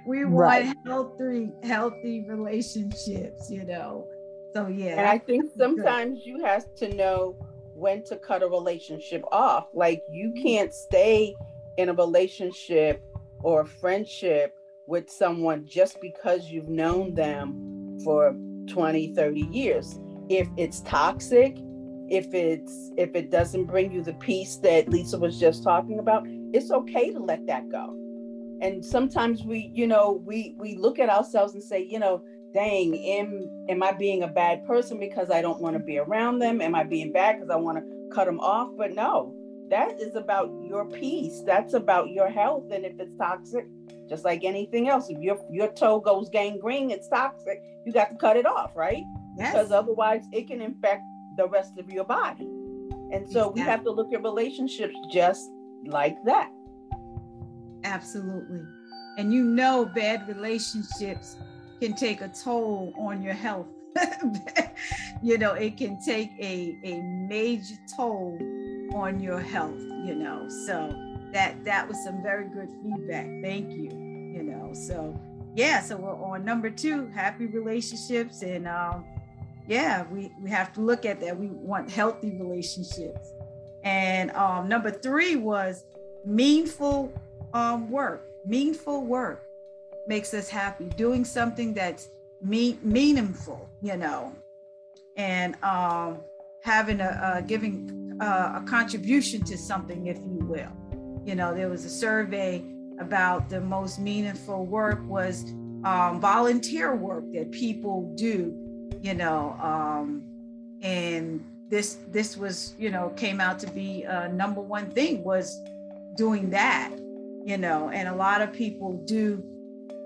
We 0.05 0.25
want 0.25 0.65
right. 0.65 0.77
healthy, 0.85 1.51
healthy 1.63 2.25
relationships, 2.27 3.49
you 3.49 3.63
know. 3.63 4.07
So 4.53 4.67
yeah. 4.67 4.99
And 4.99 5.07
I 5.07 5.17
think 5.17 5.45
sometimes 5.57 6.19
good. 6.19 6.27
you 6.27 6.43
have 6.43 6.73
to 6.75 6.93
know 6.93 7.35
when 7.75 8.03
to 8.05 8.17
cut 8.17 8.43
a 8.43 8.47
relationship 8.47 9.23
off. 9.31 9.67
Like 9.73 10.03
you 10.11 10.29
mm-hmm. 10.29 10.43
can't 10.43 10.73
stay 10.73 11.35
in 11.77 11.89
a 11.89 11.93
relationship 11.93 13.03
or 13.41 13.61
a 13.61 13.65
friendship 13.65 14.55
with 14.87 15.09
someone 15.09 15.65
just 15.65 15.99
because 16.01 16.49
you've 16.49 16.69
known 16.69 17.13
them 17.13 17.97
for 18.03 18.35
20, 18.67 19.13
30 19.13 19.39
years. 19.51 19.99
If 20.29 20.47
it's 20.57 20.81
toxic, 20.81 21.57
if 22.09 22.33
it's 22.33 22.91
if 22.97 23.15
it 23.15 23.31
doesn't 23.31 23.65
bring 23.65 23.91
you 23.91 24.03
the 24.03 24.13
peace 24.13 24.57
that 24.57 24.89
Lisa 24.89 25.17
was 25.17 25.39
just 25.39 25.63
talking 25.63 25.99
about, 25.99 26.25
it's 26.53 26.71
okay 26.71 27.11
to 27.11 27.19
let 27.19 27.45
that 27.47 27.69
go. 27.69 27.97
And 28.61 28.83
sometimes 28.83 29.43
we, 29.43 29.71
you 29.73 29.87
know, 29.87 30.21
we 30.25 30.55
we 30.57 30.75
look 30.75 30.99
at 30.99 31.09
ourselves 31.09 31.53
and 31.53 31.63
say, 31.63 31.83
you 31.83 31.99
know, 31.99 32.23
dang, 32.53 32.95
am 32.95 33.49
am 33.69 33.83
I 33.83 33.91
being 33.91 34.23
a 34.23 34.27
bad 34.27 34.65
person 34.65 34.99
because 34.99 35.31
I 35.31 35.41
don't 35.41 35.61
want 35.61 35.75
to 35.75 35.79
be 35.79 35.97
around 35.97 36.39
them? 36.39 36.61
Am 36.61 36.75
I 36.75 36.83
being 36.83 37.11
bad 37.11 37.37
because 37.37 37.49
I 37.49 37.55
want 37.55 37.77
to 37.79 37.83
cut 38.13 38.25
them 38.25 38.39
off? 38.39 38.69
But 38.77 38.93
no, 38.93 39.35
that 39.69 39.99
is 39.99 40.15
about 40.15 40.51
your 40.63 40.85
peace. 40.85 41.41
That's 41.45 41.73
about 41.73 42.09
your 42.09 42.29
health. 42.29 42.71
And 42.71 42.85
if 42.85 42.99
it's 42.99 43.17
toxic, 43.17 43.67
just 44.09 44.23
like 44.23 44.43
anything 44.43 44.89
else, 44.89 45.09
if 45.09 45.19
your 45.19 45.39
your 45.49 45.71
toe 45.73 45.99
goes 45.99 46.29
gangrene, 46.29 46.91
it's 46.91 47.07
toxic. 47.07 47.61
You 47.85 47.91
got 47.91 48.09
to 48.11 48.15
cut 48.15 48.37
it 48.37 48.45
off, 48.45 48.75
right? 48.75 49.03
Yes. 49.37 49.53
Because 49.53 49.71
otherwise, 49.71 50.23
it 50.31 50.47
can 50.47 50.61
infect 50.61 51.01
the 51.37 51.47
rest 51.47 51.77
of 51.79 51.89
your 51.89 52.05
body. 52.05 52.47
And 53.11 53.29
so 53.29 53.49
exactly. 53.49 53.61
we 53.61 53.61
have 53.61 53.83
to 53.83 53.91
look 53.91 54.13
at 54.13 54.23
relationships 54.23 54.95
just 55.11 55.49
like 55.85 56.17
that. 56.25 56.51
Absolutely. 57.83 58.61
And 59.17 59.33
you 59.33 59.43
know, 59.43 59.85
bad 59.85 60.27
relationships 60.27 61.35
can 61.83 61.93
take 61.93 62.21
a 62.21 62.29
toll 62.29 62.93
on 62.97 63.21
your 63.21 63.33
health. 63.33 63.67
you 65.21 65.37
know, 65.37 65.51
it 65.51 65.75
can 65.75 66.01
take 66.01 66.31
a, 66.39 66.77
a 66.85 67.01
major 67.01 67.75
toll 67.97 68.39
on 68.93 69.19
your 69.19 69.41
health, 69.41 69.81
you 70.05 70.15
know. 70.15 70.47
So 70.65 70.95
that 71.33 71.61
that 71.65 71.85
was 71.85 72.01
some 72.05 72.23
very 72.23 72.47
good 72.47 72.69
feedback. 72.81 73.25
Thank 73.43 73.71
you. 73.71 73.89
You 74.33 74.43
know, 74.43 74.73
so 74.73 75.19
yeah, 75.55 75.81
so 75.81 75.97
we're 75.97 76.15
on 76.15 76.45
number 76.45 76.69
two, 76.69 77.07
happy 77.07 77.47
relationships. 77.47 78.43
And 78.43 78.65
um, 78.65 79.03
yeah, 79.67 80.05
we, 80.09 80.31
we 80.41 80.49
have 80.49 80.71
to 80.73 80.81
look 80.81 81.03
at 81.03 81.19
that. 81.19 81.37
We 81.37 81.47
want 81.47 81.91
healthy 81.91 82.31
relationships. 82.31 83.27
And 83.83 84.31
um, 84.31 84.69
number 84.69 84.89
three 84.89 85.35
was 85.35 85.83
meaningful 86.25 87.13
um, 87.53 87.89
work. 87.89 88.25
Meaningful 88.45 89.05
work 89.05 89.42
makes 90.07 90.33
us 90.33 90.49
happy. 90.49 90.85
Doing 90.97 91.25
something 91.25 91.73
that's 91.73 92.09
mean, 92.41 92.79
meaningful, 92.81 93.69
you 93.81 93.97
know, 93.97 94.33
and 95.17 95.55
um, 95.63 96.19
having 96.63 96.99
a, 96.99 97.37
a 97.37 97.41
giving 97.41 98.17
uh, 98.21 98.61
a 98.61 98.65
contribution 98.67 99.43
to 99.43 99.57
something, 99.57 100.07
if 100.07 100.17
you 100.17 100.39
will. 100.45 100.71
You 101.25 101.35
know, 101.35 101.53
there 101.53 101.69
was 101.69 101.85
a 101.85 101.89
survey 101.89 102.63
about 102.99 103.49
the 103.49 103.61
most 103.61 103.99
meaningful 103.99 104.65
work 104.65 104.99
was 105.07 105.43
um, 105.83 106.19
volunteer 106.19 106.95
work 106.95 107.23
that 107.33 107.51
people 107.51 108.13
do. 108.15 108.59
You 109.01 109.13
know, 109.13 109.57
um, 109.61 110.23
and 110.81 111.43
this 111.69 111.97
this 112.09 112.37
was 112.37 112.75
you 112.77 112.89
know 112.89 113.09
came 113.15 113.41
out 113.41 113.59
to 113.59 113.67
be 113.71 114.03
a 114.03 114.29
number 114.29 114.61
one 114.61 114.91
thing 114.91 115.23
was 115.23 115.61
doing 116.15 116.49
that. 116.51 116.91
You 117.45 117.57
know, 117.57 117.89
and 117.89 118.07
a 118.07 118.15
lot 118.15 118.41
of 118.41 118.53
people 118.53 118.93
do 119.05 119.43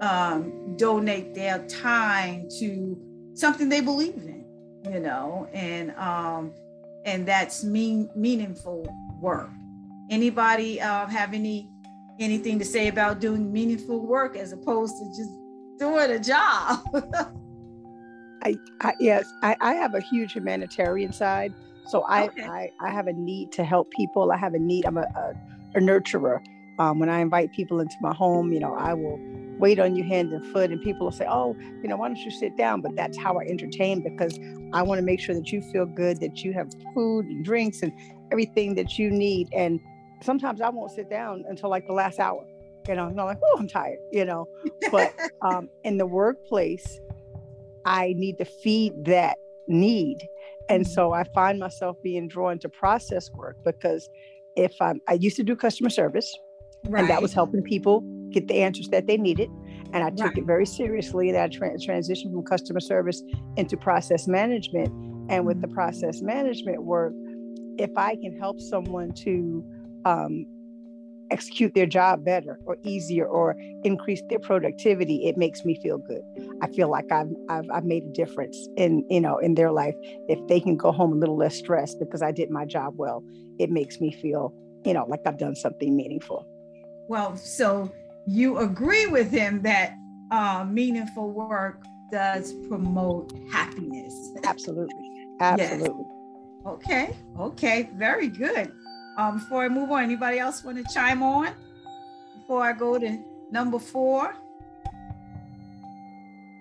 um, 0.02 0.76
donate 0.78 1.34
their 1.34 1.66
time 1.68 2.48
to 2.60 2.98
something 3.34 3.70
they 3.70 3.82
believe 3.82 4.16
in, 4.16 4.46
you 4.92 5.00
know, 5.00 5.48
and 5.54 5.92
um, 5.96 6.54
and 7.06 7.28
that's 7.28 7.64
mean 7.64 8.10
meaningful 8.16 8.86
work. 9.20 9.50
Anybody 10.10 10.80
uh, 10.82 11.08
have 11.08 11.34
any 11.34 11.70
anything 12.20 12.60
to 12.60 12.66
say 12.66 12.88
about 12.88 13.20
doing 13.20 13.52
meaningful 13.52 14.06
work 14.06 14.36
as 14.36 14.52
opposed 14.52 14.98
to 14.98 15.06
just 15.16 15.32
doing 15.78 16.12
a 16.12 16.20
job? 16.20 16.84
I, 18.44 18.56
I, 18.82 18.94
yes, 19.00 19.26
I, 19.42 19.56
I 19.62 19.74
have 19.74 19.94
a 19.94 20.00
huge 20.00 20.34
humanitarian 20.34 21.12
side. 21.12 21.54
So 21.88 22.02
I, 22.04 22.26
okay. 22.26 22.44
I, 22.44 22.72
I 22.80 22.92
have 22.92 23.08
a 23.08 23.14
need 23.14 23.52
to 23.54 23.64
help 23.64 23.92
people. 23.92 24.32
I 24.32 24.38
have 24.38 24.54
a 24.54 24.60
need. 24.60 24.86
I'm 24.86 24.98
a, 24.98 25.02
a, 25.02 25.34
a 25.76 25.80
nurturer. 25.80 26.40
Um, 26.80 27.00
when 27.00 27.10
I 27.10 27.20
invite 27.20 27.52
people 27.54 27.80
into 27.80 27.96
my 28.02 28.14
home, 28.14 28.54
you 28.54 28.60
know, 28.60 28.76
I 28.76 28.94
will 28.94 29.20
wait 29.60 29.80
on 29.80 29.96
you 29.96 30.04
hand 30.04 30.32
and 30.32 30.46
foot 30.48 30.72
and 30.72 30.82
people 30.82 31.06
will 31.06 31.12
say 31.12 31.26
oh 31.28 31.56
you 31.82 31.88
know 31.88 31.98
why 31.98 32.08
don't 32.08 32.18
you 32.18 32.32
sit 32.32 32.56
down 32.58 32.82
but 32.82 32.96
that's 32.96 33.18
how 33.18 33.38
i 33.38 33.44
entertain 33.44 34.02
because 34.02 34.40
i 34.74 34.82
want 34.82 35.00
to 35.00 35.06
make 35.06 35.20
sure 35.20 35.36
that 35.36 35.52
you 35.52 35.62
feel 35.62 35.86
good 35.86 36.20
that 36.20 36.44
you 36.44 36.54
have 36.54 36.70
food 36.94 37.26
and 37.26 37.44
drinks 37.44 37.82
and 37.82 37.92
everything 38.32 38.76
that 38.76 38.98
you 38.98 39.10
need 39.10 39.48
and 39.54 39.80
sometimes 40.22 40.62
i 40.62 40.70
won't 40.70 40.92
sit 40.92 41.10
down 41.10 41.44
until 41.48 41.70
like 41.70 41.86
the 41.88 41.94
last 41.94 42.20
hour 42.20 42.46
you 42.88 42.96
know 42.96 43.08
and 43.08 43.20
i'm 43.20 43.26
like 43.26 43.40
oh 43.44 43.58
i'm 43.60 43.68
tired 43.68 44.00
you 44.12 44.26
know 44.26 44.48
but 44.92 45.14
um, 45.42 45.70
in 45.84 45.98
the 45.98 46.06
workplace 46.06 47.00
i 47.86 48.14
need 48.18 48.38
to 48.38 48.46
feed 48.46 48.94
that 49.06 49.38
need 49.68 50.28
and 50.70 50.84
mm-hmm. 50.84 50.94
so 50.94 51.14
i 51.14 51.24
find 51.24 51.60
myself 51.60 51.98
being 52.02 52.28
drawn 52.28 52.58
to 52.60 52.70
process 52.70 53.30
work 53.32 53.58
because 53.66 54.10
if 54.56 54.74
i'm 54.82 55.02
i 55.08 55.14
used 55.14 55.36
to 55.36 55.44
do 55.44 55.56
customer 55.56 55.90
service 55.90 56.36
right. 56.88 57.02
and 57.02 57.10
that 57.10 57.22
was 57.22 57.34
helping 57.34 57.62
people 57.62 58.04
get 58.32 58.48
the 58.48 58.56
answers 58.56 58.90
that 58.90 59.08
they 59.08 59.18
needed. 59.18 59.50
And 59.94 60.04
I 60.04 60.10
took 60.10 60.28
right. 60.28 60.38
it 60.38 60.46
very 60.46 60.66
seriously 60.66 61.32
that 61.32 61.44
I 61.44 61.48
tra- 61.48 61.78
transitioned 61.78 62.32
from 62.32 62.44
customer 62.44 62.80
service 62.80 63.24
into 63.56 63.78
process 63.78 64.28
management. 64.28 64.90
And 65.30 65.46
with 65.46 65.62
the 65.62 65.68
process 65.68 66.22
management 66.22 66.84
work, 66.84 67.14
if 67.78 67.92
I 67.98 68.16
can 68.16 68.38
help 68.38 68.60
someone 68.60 69.14
to 69.14 69.64
um, 70.06 70.46
execute 71.32 71.74
their 71.74 71.86
job 71.86 72.24
better 72.24 72.60
or 72.66 72.78
easier 72.84 73.26
or 73.26 73.56
increase 73.84 74.22
their 74.30 74.40
productivity, 74.40 75.28
it 75.28 75.38
makes 75.38 75.64
me 75.66 75.80
feel 75.82 75.98
good. 75.98 76.22
I 76.62 76.68
feel 76.68 76.90
like 76.90 77.12
I've, 77.12 77.30
I've, 77.50 77.66
I've 77.74 77.86
made 77.86 78.04
a 78.04 78.12
difference 78.12 78.58
in, 78.78 79.06
you 79.10 79.22
know, 79.22 79.38
in 79.38 79.56
their 79.56 79.72
life. 79.72 79.96
If 80.28 80.46
they 80.48 80.60
can 80.60 80.78
go 80.78 80.92
home 80.92 81.14
a 81.14 81.16
little 81.16 81.38
less 81.38 81.56
stressed 81.56 82.00
because 82.00 82.22
I 82.22 82.32
did 82.32 82.50
my 82.50 82.66
job 82.66 82.94
well, 82.98 83.24
it 83.60 83.70
makes 83.70 84.00
me 84.00 84.12
feel, 84.12 84.54
you 84.86 84.94
know, 84.94 85.06
like 85.08 85.22
I've 85.26 85.38
done 85.38 85.56
something 85.56 85.96
meaningful. 85.96 86.48
Well, 87.10 87.38
so 87.38 87.92
you 88.28 88.58
agree 88.58 89.06
with 89.08 89.32
him 89.32 89.62
that 89.62 89.98
uh, 90.32 90.66
meaningful 90.70 91.32
work 91.32 91.84
does 92.12 92.54
promote 92.68 93.32
happiness. 93.52 94.32
Absolutely. 94.44 95.28
Absolutely. 95.40 96.06
Yes. 96.06 96.66
Okay. 96.66 97.16
Okay. 97.40 97.90
Very 97.96 98.28
good. 98.28 98.72
Um, 99.18 99.40
before 99.40 99.64
I 99.64 99.70
move 99.70 99.92
on, 99.92 100.04
anybody 100.04 100.40
else 100.40 100.64
want 100.64 100.78
to 100.78 100.94
chime 100.94 101.24
on 101.24 101.54
before 102.36 102.62
I 102.62 102.74
go 102.74 103.00
to 103.00 103.18
number 103.50 103.80
four? 103.80 104.36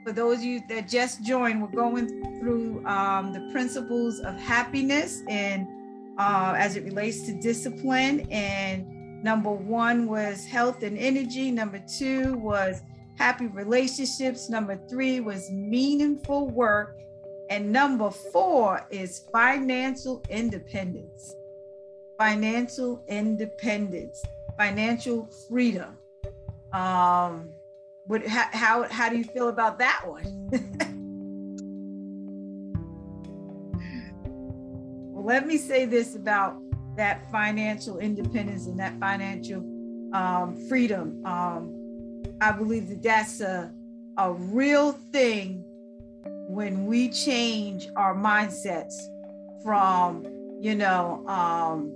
For 0.04 0.12
those 0.12 0.38
of 0.38 0.44
you 0.44 0.62
that 0.68 0.88
just 0.88 1.25
joined, 1.25 1.61
we're 1.61 1.68
going 1.68 2.06
through 2.38 2.87
um, 2.87 3.32
the 3.32 3.50
principles 3.50 4.20
of 4.20 4.37
happiness 4.37 5.25
and 5.28 5.66
uh, 6.16 6.54
as 6.56 6.76
it 6.76 6.85
relates 6.85 7.23
to 7.23 7.32
discipline 7.40 8.20
and 8.30 8.87
Number 9.23 9.50
one 9.50 10.06
was 10.06 10.44
health 10.44 10.82
and 10.82 10.99
energy. 10.99 11.50
Number 11.50 11.82
two 11.99 12.35
was 12.35 12.80
happy 13.18 13.46
relationships. 13.49 14.49
Number 14.50 14.78
three 14.88 15.20
was 15.20 15.50
meaningful 15.50 16.49
work. 16.49 16.96
And 17.50 17.73
number 17.73 18.11
four 18.11 18.87
is 18.90 19.25
financial 19.32 20.23
independence. 20.30 21.35
financial 22.18 23.04
independence, 23.08 24.23
financial 24.58 25.28
freedom. 25.49 25.96
Um, 26.73 27.50
what, 28.06 28.26
how, 28.26 28.49
how, 28.52 28.82
how 28.85 29.08
do 29.08 29.18
you 29.18 29.25
feel 29.25 29.49
about 29.49 29.78
that 29.78 30.02
one? 30.06 30.49
well, 35.12 35.25
let 35.25 35.46
me 35.46 35.58
say 35.58 35.85
this 35.85 36.16
about 36.16 36.56
that 36.96 37.30
financial 37.30 37.98
independence 37.98 38.66
and 38.66 38.78
that 38.78 38.98
financial 38.98 39.58
um, 40.12 40.56
freedom. 40.68 41.24
Um, 41.24 42.22
I 42.40 42.52
believe 42.52 42.88
that 42.88 43.02
that's 43.02 43.40
a, 43.40 43.72
a 44.18 44.32
real 44.32 44.92
thing 44.92 45.64
when 46.48 46.86
we 46.86 47.08
change 47.08 47.88
our 47.96 48.14
mindsets 48.14 48.94
from, 49.62 50.24
you 50.60 50.74
know, 50.74 51.26
um, 51.26 51.92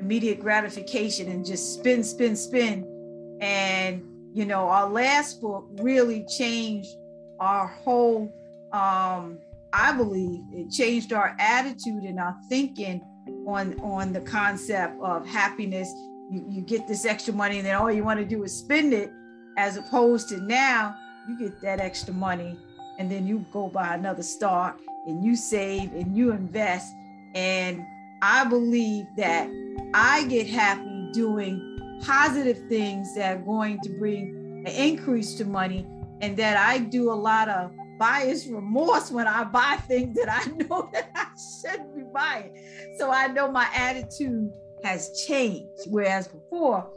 immediate 0.00 0.40
gratification 0.40 1.30
and 1.30 1.44
just 1.44 1.74
spin, 1.74 2.02
spin, 2.02 2.34
spin. 2.34 3.38
And, 3.40 4.02
you 4.32 4.46
know, 4.46 4.68
our 4.68 4.88
last 4.88 5.40
book 5.40 5.66
really 5.80 6.24
changed 6.24 6.90
our 7.38 7.66
whole, 7.66 8.32
um, 8.72 9.38
I 9.72 9.92
believe 9.96 10.40
it 10.52 10.70
changed 10.70 11.12
our 11.12 11.36
attitude 11.38 12.02
and 12.02 12.18
our 12.18 12.36
thinking 12.48 13.02
on, 13.46 13.78
on 13.80 14.12
the 14.12 14.20
concept 14.20 15.00
of 15.00 15.26
happiness. 15.26 15.92
You, 16.30 16.44
you 16.48 16.62
get 16.62 16.86
this 16.86 17.04
extra 17.04 17.34
money 17.34 17.58
and 17.58 17.66
then 17.66 17.74
all 17.74 17.90
you 17.90 18.04
want 18.04 18.20
to 18.20 18.26
do 18.26 18.44
is 18.44 18.56
spend 18.56 18.92
it, 18.92 19.10
as 19.56 19.76
opposed 19.76 20.28
to 20.28 20.40
now 20.40 20.94
you 21.28 21.38
get 21.38 21.60
that 21.62 21.80
extra 21.80 22.14
money 22.14 22.56
and 22.98 23.10
then 23.10 23.26
you 23.26 23.44
go 23.52 23.68
buy 23.68 23.94
another 23.94 24.22
stock 24.22 24.78
and 25.06 25.24
you 25.24 25.34
save 25.34 25.92
and 25.92 26.16
you 26.16 26.30
invest. 26.32 26.94
And 27.34 27.84
I 28.22 28.44
believe 28.44 29.06
that 29.16 29.50
I 29.94 30.24
get 30.24 30.46
happy 30.46 31.10
doing 31.12 31.98
positive 32.02 32.58
things 32.68 33.14
that 33.14 33.36
are 33.36 33.40
going 33.40 33.80
to 33.80 33.90
bring 33.98 34.64
an 34.66 34.72
increase 34.72 35.34
to 35.34 35.44
money, 35.44 35.86
and 36.20 36.36
that 36.36 36.56
I 36.56 36.78
do 36.78 37.10
a 37.10 37.14
lot 37.14 37.48
of 37.48 37.72
buyer's 38.00 38.48
remorse 38.48 39.10
when 39.10 39.28
I 39.28 39.44
buy 39.44 39.76
things 39.86 40.16
that 40.16 40.28
I 40.32 40.50
know 40.68 40.88
that 40.94 41.10
I 41.14 41.26
shouldn't 41.60 41.94
be 41.94 42.02
buying. 42.12 42.58
So 42.96 43.10
I 43.10 43.26
know 43.28 43.52
my 43.52 43.68
attitude 43.76 44.50
has 44.82 45.24
changed. 45.26 45.82
Whereas 45.86 46.26
before, 46.26 46.90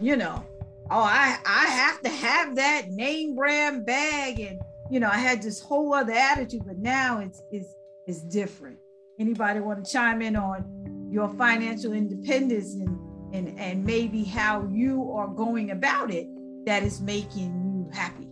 you 0.00 0.16
know, 0.16 0.44
oh, 0.90 1.00
I 1.00 1.38
I 1.46 1.66
have 1.66 2.02
to 2.02 2.10
have 2.10 2.56
that 2.56 2.90
name 2.90 3.36
brand 3.36 3.86
bag 3.86 4.40
and 4.40 4.60
you 4.90 5.00
know, 5.00 5.08
I 5.08 5.18
had 5.18 5.42
this 5.42 5.60
whole 5.60 5.94
other 5.94 6.14
attitude, 6.14 6.62
but 6.66 6.78
now 6.78 7.20
it's 7.20 7.40
it's 7.50 7.74
it's 8.06 8.20
different. 8.22 8.78
Anybody 9.20 9.60
want 9.60 9.84
to 9.84 9.90
chime 9.90 10.22
in 10.22 10.34
on 10.34 11.08
your 11.10 11.28
financial 11.28 11.92
independence 11.92 12.74
and 12.74 12.98
and 13.32 13.58
and 13.60 13.84
maybe 13.84 14.24
how 14.24 14.66
you 14.72 15.12
are 15.12 15.28
going 15.28 15.70
about 15.70 16.10
it 16.10 16.26
that 16.66 16.82
is 16.82 17.00
making 17.00 17.52
you 17.76 17.88
happy? 17.92 18.26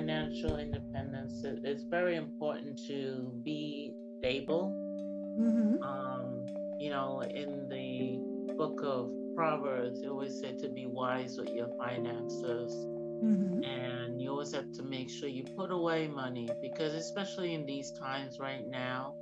Financial 0.00 0.56
independence. 0.56 1.44
It's 1.44 1.82
very 1.82 2.16
important 2.16 2.80
to 2.86 3.30
be 3.44 3.92
stable. 4.18 4.72
Mm-hmm. 5.38 5.82
Um, 5.82 6.46
you 6.78 6.88
know, 6.90 7.20
in 7.22 7.68
the 7.68 8.54
book 8.54 8.80
of 8.82 9.10
Proverbs, 9.36 10.00
it 10.00 10.08
always 10.08 10.40
said 10.40 10.58
to 10.60 10.68
be 10.70 10.86
wise 10.86 11.36
with 11.38 11.50
your 11.50 11.68
finances. 11.78 12.72
Mm-hmm. 13.22 13.62
And 13.64 14.22
you 14.22 14.30
always 14.30 14.52
have 14.54 14.72
to 14.72 14.82
make 14.82 15.10
sure 15.10 15.28
you 15.28 15.44
put 15.44 15.70
away 15.70 16.08
money 16.08 16.48
because, 16.62 16.94
especially 16.94 17.52
in 17.52 17.66
these 17.66 17.92
times 17.92 18.38
right 18.40 18.66
now, 18.66 19.14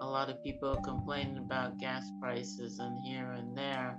a 0.00 0.06
lot 0.06 0.28
of 0.28 0.42
people 0.42 0.68
are 0.70 0.82
complaining 0.82 1.38
about 1.38 1.78
gas 1.78 2.04
prices 2.20 2.80
and 2.80 2.98
here 3.04 3.30
and 3.30 3.56
there. 3.56 3.96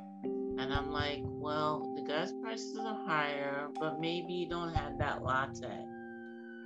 And 0.60 0.74
I'm 0.74 0.92
like, 0.92 1.22
well, 1.24 1.94
the 1.96 2.02
gas 2.02 2.34
prices 2.44 2.78
are 2.78 3.06
higher, 3.08 3.70
but 3.80 4.00
maybe 4.02 4.34
you 4.34 4.50
don't 4.50 4.74
have 4.74 4.98
that 4.98 5.24
latte. 5.24 5.87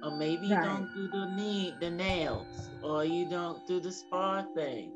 Or 0.04 0.12
maybe 0.12 0.48
you 0.48 0.56
right. 0.56 0.66
don't 0.66 0.94
do 0.94 1.08
the 1.08 1.26
knee, 1.36 1.76
the 1.80 1.90
nails, 1.90 2.70
or 2.84 3.06
you 3.06 3.30
don't 3.30 3.66
do 3.68 3.80
the 3.80 3.92
spa 3.92 4.44
thing. 4.56 4.92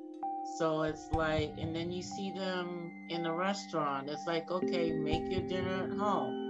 So 0.57 0.83
it's 0.83 1.11
like, 1.11 1.53
and 1.57 1.75
then 1.75 1.91
you 1.91 2.01
see 2.01 2.31
them 2.31 2.91
in 3.09 3.23
the 3.23 3.31
restaurant. 3.31 4.09
It's 4.09 4.25
like, 4.25 4.49
okay, 4.49 4.91
make 4.91 5.31
your 5.31 5.47
dinner 5.47 5.83
at 5.83 5.97
home 5.97 6.45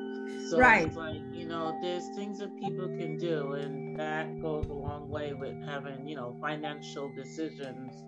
so 0.49 0.59
right. 0.59 0.85
it's 0.85 0.95
like, 0.95 1.21
you 1.31 1.47
know, 1.47 1.77
there's 1.81 2.07
things 2.09 2.39
that 2.39 2.55
people 2.59 2.87
can 2.87 3.17
do, 3.17 3.53
and 3.53 3.99
that 3.99 4.41
goes 4.41 4.67
a 4.67 4.73
long 4.73 5.09
way 5.09 5.33
with 5.33 5.55
having, 5.63 6.07
you 6.07 6.15
know, 6.15 6.35
financial 6.39 7.11
decisions 7.15 8.03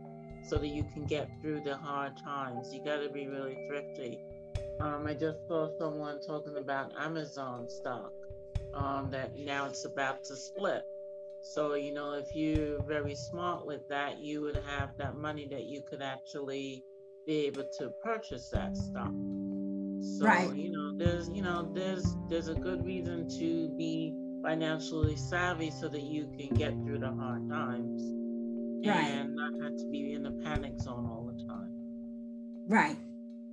so 0.47 0.57
that 0.57 0.67
you 0.67 0.83
can 0.93 1.05
get 1.05 1.29
through 1.41 1.61
the 1.61 1.75
hard 1.75 2.15
times. 2.17 2.73
You 2.73 2.83
got 2.83 2.97
to 2.97 3.09
be 3.09 3.27
really 3.27 3.57
thrifty. 3.67 4.19
Um, 4.79 5.07
I 5.07 5.13
just 5.13 5.47
saw 5.47 5.67
someone 5.79 6.19
talking 6.21 6.57
about 6.57 6.93
Amazon 6.99 7.67
stock 7.69 8.11
um, 8.77 9.09
that 9.11 9.37
now 9.39 9.65
it's 9.65 9.85
about 9.85 10.23
to 10.25 10.35
split. 10.35 10.83
So, 11.41 11.73
you 11.75 11.93
know, 11.93 12.13
if 12.13 12.35
you're 12.35 12.81
very 12.83 13.15
smart 13.15 13.65
with 13.65 13.87
that, 13.89 14.19
you 14.19 14.41
would 14.41 14.59
have 14.67 14.89
that 14.97 15.17
money 15.17 15.47
that 15.49 15.65
you 15.65 15.81
could 15.81 16.01
actually 16.01 16.83
be 17.25 17.45
able 17.45 17.67
to 17.77 17.89
purchase 18.03 18.49
that 18.51 18.75
stock. 18.75 19.11
So, 19.99 20.25
right. 20.25 20.53
you 20.53 20.71
know, 20.71 20.97
there's, 20.97 21.29
you 21.29 21.41
know, 21.41 21.69
there's 21.73 22.15
there's 22.29 22.47
a 22.49 22.53
good 22.53 22.85
reason 22.85 23.27
to 23.39 23.69
be 23.77 24.13
financially 24.43 25.15
savvy 25.15 25.71
so 25.71 25.87
that 25.87 26.03
you 26.03 26.27
can 26.37 26.55
get 26.55 26.73
through 26.83 26.99
the 26.99 27.11
hard 27.11 27.49
times 27.49 28.01
right. 28.85 29.07
and 29.07 29.35
not 29.35 29.53
have 29.63 29.75
to 29.77 29.89
be 29.89 30.13
in 30.13 30.23
the 30.23 30.31
panic 30.43 30.79
zone 30.79 31.07
all 31.09 31.25
the 31.25 31.43
time. 31.47 31.71
Right. 32.67 32.97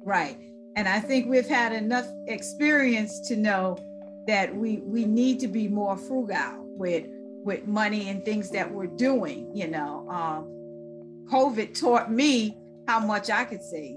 Right. 0.04 0.38
And 0.76 0.88
I 0.88 1.00
think 1.00 1.28
we've 1.28 1.48
had 1.48 1.72
enough 1.72 2.06
experience 2.26 3.20
to 3.28 3.36
know 3.36 3.78
that 4.26 4.54
we 4.54 4.78
we 4.78 5.04
need 5.04 5.40
to 5.40 5.48
be 5.48 5.68
more 5.68 5.96
frugal 5.96 6.64
with 6.76 7.06
with 7.44 7.66
money 7.66 8.08
and 8.08 8.24
things 8.24 8.50
that 8.50 8.70
we're 8.70 8.86
doing. 8.86 9.54
You 9.54 9.68
know, 9.68 10.08
um, 10.08 11.26
COVID 11.30 11.78
taught 11.78 12.10
me 12.10 12.56
how 12.88 13.00
much 13.00 13.30
I 13.30 13.44
could 13.44 13.62
save. 13.62 13.96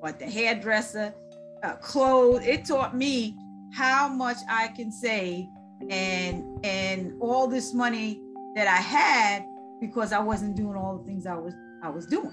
What 0.00 0.18
the 0.18 0.26
hairdresser, 0.26 1.14
uh, 1.62 1.76
clothes. 1.76 2.44
It 2.44 2.66
taught 2.66 2.96
me 2.96 3.36
how 3.72 4.08
much 4.08 4.36
I 4.48 4.68
can 4.68 4.92
save 4.92 5.46
and 5.90 6.44
and 6.64 7.14
all 7.20 7.46
this 7.46 7.74
money 7.74 8.20
that 8.54 8.68
I 8.68 8.76
had 8.76 9.44
because 9.80 10.12
I 10.12 10.20
wasn't 10.20 10.56
doing 10.56 10.76
all 10.76 10.98
the 10.98 11.04
things 11.04 11.26
I 11.26 11.34
was 11.34 11.54
I 11.82 11.90
was 11.90 12.06
doing. 12.06 12.32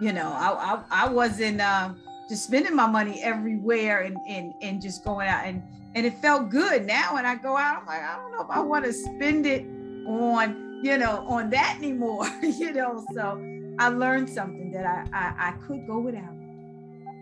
You 0.00 0.12
know, 0.12 0.30
I 0.32 0.74
I, 0.74 1.06
I 1.06 1.08
wasn't 1.08 1.60
um, 1.60 1.98
just 2.28 2.44
spending 2.44 2.74
my 2.74 2.86
money 2.86 3.22
everywhere 3.22 4.02
and 4.02 4.18
and 4.26 4.52
and 4.60 4.82
just 4.82 5.04
going 5.04 5.28
out 5.28 5.44
and 5.46 5.62
and 5.94 6.06
it 6.06 6.14
felt 6.20 6.50
good. 6.50 6.86
Now 6.86 7.14
when 7.14 7.24
I 7.24 7.34
go 7.36 7.56
out, 7.56 7.80
I'm 7.80 7.86
like 7.86 8.02
I 8.02 8.16
don't 8.16 8.32
know 8.32 8.42
if 8.42 8.50
I 8.50 8.60
want 8.60 8.84
to 8.84 8.92
spend 8.92 9.46
it 9.46 9.64
on 10.06 10.80
you 10.82 10.98
know 10.98 11.24
on 11.26 11.50
that 11.50 11.76
anymore. 11.78 12.28
you 12.42 12.72
know, 12.72 13.04
so 13.14 13.42
I 13.78 13.88
learned 13.88 14.28
something 14.28 14.70
that 14.72 14.84
I 14.84 15.06
I, 15.12 15.48
I 15.48 15.52
could 15.66 15.86
go 15.86 15.98
without. 15.98 16.34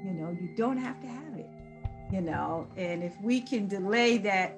You 0.05 0.13
know, 0.13 0.31
you 0.31 0.51
don't 0.57 0.77
have 0.77 1.01
to 1.01 1.07
have 1.09 1.37
it, 1.37 1.49
you 2.13 2.21
know, 2.21 2.69
and 2.77 3.03
if 3.03 3.13
we 3.21 3.41
can 3.41 3.67
delay 3.67 4.19
that 4.19 4.57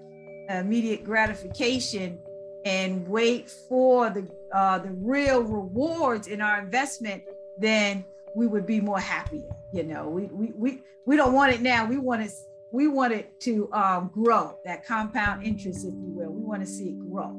immediate 0.50 1.04
gratification 1.04 2.18
and 2.64 3.06
wait 3.08 3.50
for 3.68 4.11
the 4.11 4.28
uh, 4.52 4.78
the 4.78 4.90
real 4.90 5.42
rewards 5.42 6.26
in 6.26 6.40
our 6.40 6.61
investment, 6.61 7.22
then 7.58 8.04
we 8.38 8.46
would 8.46 8.66
be 8.66 8.81
more 8.81 9.01
happier. 9.01 9.51
You 9.72 9.83
know, 9.83 10.09
we 10.09 10.27
we 10.27 10.53
we, 10.55 10.83
we 11.07 11.16
don't 11.16 11.33
want 11.33 11.53
it 11.53 11.61
now. 11.61 11.85
We 11.85 11.98
want 11.98 12.22
it 12.22 12.31
we 12.72 12.87
want 12.87 13.12
it 13.12 13.40
to 13.40 13.68
um, 13.72 14.11
grow 14.14 14.59
that 14.64 14.87
compound 14.87 15.44
interest, 15.44 15.85
if 15.85 15.92
you 15.92 16.12
will. 16.16 16.31
We 16.31 16.42
want 16.42 16.62
to 16.62 16.66
see 16.66 16.90
it 16.90 17.11
grow. 17.11 17.37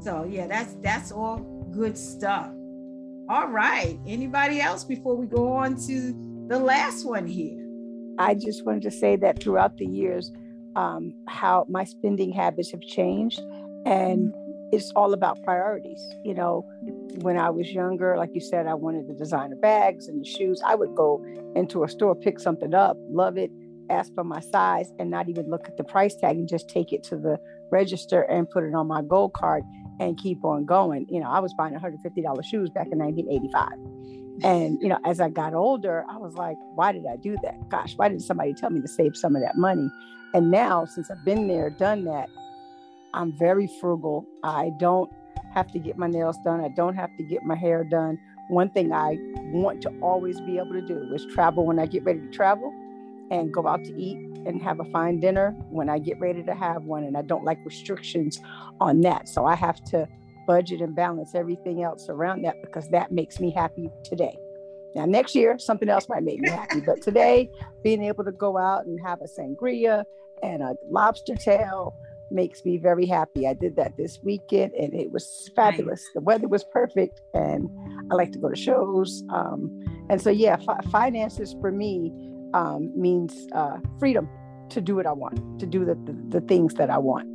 So 0.00 0.24
yeah, 0.24 0.46
that's 0.46 0.74
that's 0.82 1.12
all 1.12 1.38
good 1.70 1.98
stuff. 1.98 2.50
All 3.28 3.48
right. 3.48 3.98
Anybody 4.06 4.60
else 4.60 4.84
before 4.84 5.14
we 5.14 5.26
go 5.26 5.52
on 5.52 5.76
to 5.86 6.46
the 6.48 6.58
last 6.58 7.04
one 7.04 7.26
here. 7.26 7.66
I 8.18 8.34
just 8.34 8.64
wanted 8.64 8.82
to 8.82 8.90
say 8.90 9.16
that 9.16 9.42
throughout 9.42 9.76
the 9.76 9.84
years, 9.86 10.32
um, 10.76 11.12
how 11.28 11.66
my 11.68 11.84
spending 11.84 12.32
habits 12.32 12.70
have 12.70 12.80
changed. 12.80 13.40
And 13.84 14.32
mm-hmm. 14.32 14.47
It's 14.72 14.90
all 14.94 15.12
about 15.12 15.42
priorities. 15.42 16.02
You 16.24 16.34
know, 16.34 16.68
when 17.22 17.38
I 17.38 17.50
was 17.50 17.70
younger, 17.70 18.16
like 18.16 18.30
you 18.34 18.40
said, 18.40 18.66
I 18.66 18.74
wanted 18.74 19.08
the 19.08 19.14
designer 19.14 19.56
bags 19.56 20.08
and 20.08 20.20
the 20.20 20.28
shoes. 20.28 20.60
I 20.64 20.74
would 20.74 20.94
go 20.94 21.24
into 21.54 21.84
a 21.84 21.88
store, 21.88 22.14
pick 22.14 22.38
something 22.38 22.74
up, 22.74 22.96
love 23.08 23.38
it, 23.38 23.50
ask 23.90 24.12
for 24.14 24.24
my 24.24 24.40
size, 24.40 24.92
and 24.98 25.10
not 25.10 25.28
even 25.28 25.48
look 25.48 25.68
at 25.68 25.76
the 25.76 25.84
price 25.84 26.14
tag 26.14 26.36
and 26.36 26.48
just 26.48 26.68
take 26.68 26.92
it 26.92 27.02
to 27.04 27.16
the 27.16 27.38
register 27.70 28.22
and 28.22 28.48
put 28.48 28.64
it 28.64 28.74
on 28.74 28.86
my 28.86 29.02
gold 29.02 29.32
card 29.32 29.62
and 30.00 30.18
keep 30.18 30.44
on 30.44 30.64
going. 30.64 31.06
You 31.08 31.20
know, 31.20 31.28
I 31.28 31.40
was 31.40 31.54
buying 31.54 31.74
$150 31.74 32.44
shoes 32.44 32.70
back 32.70 32.88
in 32.92 32.98
1985. 32.98 33.68
And, 34.44 34.78
you 34.80 34.88
know, 34.88 34.98
as 35.04 35.20
I 35.20 35.30
got 35.30 35.54
older, 35.54 36.04
I 36.08 36.16
was 36.16 36.34
like, 36.34 36.56
why 36.74 36.92
did 36.92 37.04
I 37.10 37.16
do 37.16 37.36
that? 37.42 37.68
Gosh, 37.68 37.94
why 37.96 38.08
didn't 38.08 38.22
somebody 38.22 38.54
tell 38.54 38.70
me 38.70 38.80
to 38.80 38.88
save 38.88 39.16
some 39.16 39.34
of 39.34 39.42
that 39.42 39.56
money? 39.56 39.90
And 40.32 40.50
now, 40.50 40.84
since 40.84 41.10
I've 41.10 41.24
been 41.24 41.48
there, 41.48 41.70
done 41.70 42.04
that, 42.04 42.28
I'm 43.18 43.36
very 43.36 43.68
frugal. 43.80 44.24
I 44.42 44.70
don't 44.78 45.10
have 45.52 45.70
to 45.72 45.78
get 45.78 45.98
my 45.98 46.06
nails 46.06 46.36
done. 46.44 46.60
I 46.64 46.68
don't 46.68 46.94
have 46.94 47.10
to 47.18 47.22
get 47.24 47.42
my 47.42 47.56
hair 47.56 47.84
done 47.84 48.18
one 48.48 48.70
thing 48.70 48.92
I 48.92 49.16
want 49.52 49.82
to 49.82 49.90
always 50.00 50.40
be 50.40 50.56
able 50.56 50.72
to 50.72 50.80
do 50.80 51.12
is 51.14 51.26
travel 51.26 51.66
when 51.66 51.78
I 51.78 51.86
get 51.86 52.04
ready 52.04 52.20
to 52.20 52.28
travel 52.28 52.72
and 53.30 53.52
go 53.52 53.66
out 53.66 53.84
to 53.84 53.94
eat 53.94 54.16
and 54.46 54.62
have 54.62 54.80
a 54.80 54.84
fine 54.86 55.20
dinner 55.20 55.54
when 55.68 55.90
I 55.90 55.98
get 55.98 56.18
ready 56.18 56.42
to 56.42 56.54
have 56.54 56.84
one. 56.84 57.04
And 57.04 57.16
I 57.16 57.22
don't 57.22 57.44
like 57.44 57.58
restrictions 57.64 58.40
on 58.80 59.02
that. 59.02 59.28
So 59.28 59.44
I 59.44 59.54
have 59.54 59.84
to 59.84 60.08
budget 60.46 60.80
and 60.80 60.96
balance 60.96 61.34
everything 61.34 61.82
else 61.82 62.08
around 62.08 62.42
that 62.42 62.62
because 62.62 62.88
that 62.88 63.12
makes 63.12 63.38
me 63.38 63.50
happy 63.50 63.90
today. 64.02 64.36
Now, 64.94 65.04
next 65.04 65.34
year, 65.34 65.58
something 65.58 65.90
else 65.90 66.08
might 66.08 66.22
make 66.22 66.40
me 66.40 66.48
happy. 66.48 66.80
But 66.80 67.02
today, 67.02 67.50
being 67.84 68.02
able 68.02 68.24
to 68.24 68.32
go 68.32 68.56
out 68.56 68.86
and 68.86 68.98
have 69.04 69.20
a 69.20 69.26
sangria 69.26 70.04
and 70.42 70.62
a 70.62 70.74
lobster 70.90 71.34
tail 71.34 71.94
makes 72.30 72.64
me 72.64 72.78
very 72.78 73.06
happy. 73.06 73.46
I 73.46 73.54
did 73.54 73.76
that 73.76 73.96
this 73.96 74.18
weekend 74.22 74.72
and 74.74 74.94
it 74.94 75.10
was 75.12 75.50
fabulous. 75.54 76.02
Nice. 76.02 76.10
The 76.14 76.20
weather 76.20 76.48
was 76.48 76.64
perfect 76.72 77.20
and 77.34 77.68
I 78.10 78.14
like 78.14 78.32
to 78.32 78.38
go 78.38 78.48
to 78.48 78.56
shows. 78.56 79.22
Um, 79.30 79.84
and 80.10 80.20
so, 80.20 80.30
yeah, 80.30 80.56
fi- 80.56 80.80
finances 80.90 81.54
for 81.60 81.70
me 81.70 82.12
um, 82.54 82.92
means 82.98 83.46
uh, 83.52 83.78
freedom 83.98 84.28
to 84.70 84.80
do 84.80 84.96
what 84.96 85.06
I 85.06 85.12
want, 85.12 85.60
to 85.60 85.66
do 85.66 85.84
the, 85.84 85.94
the, 85.94 86.16
the 86.28 86.40
things 86.46 86.74
that 86.74 86.90
I 86.90 86.98
want. 86.98 87.26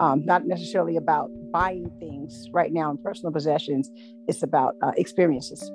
Um, 0.00 0.24
not 0.24 0.46
necessarily 0.46 0.96
about 0.96 1.30
buying 1.52 1.90
things 1.98 2.48
right 2.52 2.72
now 2.72 2.90
in 2.90 2.98
personal 2.98 3.32
possessions, 3.32 3.90
it's 4.26 4.42
about 4.42 4.74
uh, 4.82 4.92
experiences. 4.96 5.70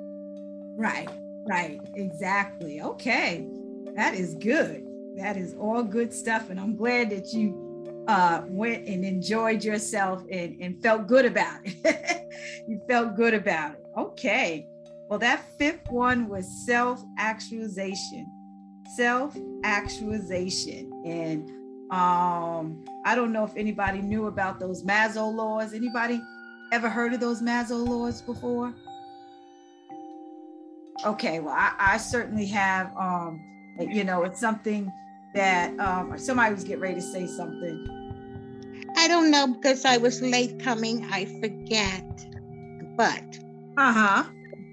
Right, 0.76 1.08
right, 1.48 1.80
exactly. 1.94 2.80
Okay, 2.82 3.48
that 3.96 4.14
is 4.14 4.34
good. 4.34 4.84
That 5.16 5.36
is 5.36 5.54
all 5.54 5.82
good 5.82 6.12
stuff. 6.12 6.50
And 6.50 6.60
I'm 6.60 6.76
glad 6.76 7.10
that 7.10 7.32
you 7.32 7.67
uh, 8.08 8.42
went 8.46 8.88
and 8.88 9.04
enjoyed 9.04 9.62
yourself 9.62 10.24
and, 10.30 10.60
and 10.60 10.82
felt 10.82 11.06
good 11.06 11.26
about 11.26 11.60
it. 11.62 12.26
you 12.68 12.80
felt 12.88 13.14
good 13.14 13.34
about 13.34 13.74
it. 13.74 13.84
Okay. 13.96 14.66
Well, 15.08 15.18
that 15.18 15.44
fifth 15.58 15.90
one 15.90 16.26
was 16.28 16.46
self 16.66 17.04
actualization. 17.18 18.26
Self 18.96 19.36
actualization. 19.62 20.90
And 21.04 21.50
um, 21.92 22.84
I 23.04 23.14
don't 23.14 23.32
know 23.32 23.44
if 23.44 23.54
anybody 23.56 24.00
knew 24.00 24.26
about 24.26 24.58
those 24.58 24.82
Maslow 24.84 25.32
laws. 25.32 25.74
Anybody 25.74 26.20
ever 26.72 26.88
heard 26.88 27.12
of 27.12 27.20
those 27.20 27.42
Maslow 27.42 27.86
laws 27.86 28.22
before? 28.22 28.72
Okay, 31.04 31.40
well, 31.40 31.54
I, 31.54 31.74
I 31.78 31.96
certainly 31.98 32.46
have. 32.46 32.90
Um, 32.96 33.44
you 33.78 34.02
know, 34.02 34.24
it's 34.24 34.40
something 34.40 34.90
that 35.34 35.78
um, 35.78 36.18
somebody 36.18 36.54
was 36.54 36.64
getting 36.64 36.80
ready 36.80 36.96
to 36.96 37.02
say 37.02 37.26
something 37.26 37.97
I 38.98 39.06
don't 39.06 39.30
know 39.30 39.46
because 39.46 39.84
I 39.84 39.96
was 39.96 40.20
late 40.20 40.58
coming. 40.58 41.06
I 41.12 41.24
forget. 41.40 42.04
But 42.96 43.22
uh 43.76 43.92
huh. 43.92 44.24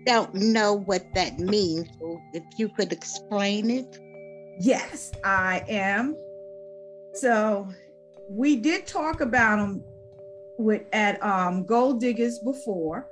Don't 0.07 0.33
know 0.33 0.73
what 0.73 1.05
that 1.13 1.37
means. 1.37 1.87
So 1.99 2.19
if 2.33 2.43
you 2.57 2.69
could 2.69 2.91
explain 2.91 3.69
it. 3.69 3.99
Yes, 4.59 5.11
I 5.23 5.63
am. 5.67 6.15
So 7.13 7.67
we 8.27 8.55
did 8.55 8.87
talk 8.87 9.21
about 9.21 9.57
them 9.57 9.83
with 10.57 10.81
at 10.91 11.21
um, 11.23 11.63
Gold 11.63 11.99
Diggers 11.99 12.39
before, 12.39 13.07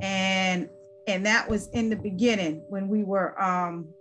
and 0.00 0.68
and 1.08 1.26
that 1.26 1.48
was 1.48 1.70
in 1.70 1.90
the 1.90 1.96
beginning 1.96 2.62
when 2.68 2.88
we 2.88 3.02
were 3.02 3.40
um, 3.42 3.92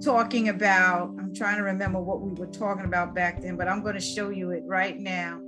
talking 0.00 0.48
about, 0.48 1.14
I'm 1.18 1.34
trying 1.34 1.56
to 1.56 1.62
remember 1.62 2.00
what 2.00 2.20
we 2.20 2.32
were 2.32 2.46
talking 2.46 2.84
about 2.84 3.14
back 3.14 3.42
then, 3.42 3.56
but 3.56 3.68
I'm 3.68 3.82
going 3.82 3.94
to 3.94 4.00
show 4.00 4.30
you 4.30 4.50
it 4.50 4.62
right 4.66 4.98
now 4.98 5.40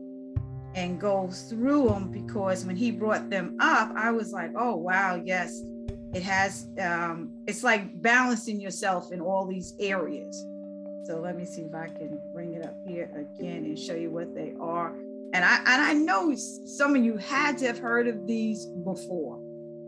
and 0.74 1.00
go 1.00 1.28
through 1.28 1.88
them 1.88 2.10
because 2.10 2.64
when 2.64 2.76
he 2.76 2.90
brought 2.90 3.30
them 3.30 3.56
up, 3.60 3.92
I 3.96 4.10
was 4.10 4.32
like, 4.32 4.52
oh, 4.56 4.76
wow, 4.76 5.20
yes, 5.24 5.62
it 6.12 6.22
has, 6.22 6.68
um, 6.80 7.30
it's 7.46 7.62
like 7.62 8.00
balancing 8.02 8.60
yourself 8.60 9.12
in 9.12 9.20
all 9.20 9.46
these 9.46 9.74
areas. 9.80 10.44
So 11.06 11.20
let 11.20 11.36
me 11.36 11.44
see 11.44 11.62
if 11.62 11.74
I 11.74 11.86
can 11.86 12.20
bring 12.32 12.54
it 12.54 12.64
up 12.64 12.76
here 12.86 13.10
again 13.16 13.64
and 13.64 13.78
show 13.78 13.94
you 13.94 14.10
what 14.10 14.34
they 14.34 14.54
are. 14.60 14.94
And 15.32 15.44
I 15.44 15.58
and 15.58 15.82
I 15.82 15.92
know 15.92 16.34
some 16.34 16.96
of 16.96 17.04
you 17.04 17.16
had 17.16 17.56
to 17.58 17.66
have 17.66 17.78
heard 17.78 18.08
of 18.08 18.26
these 18.26 18.66
before, 18.84 19.38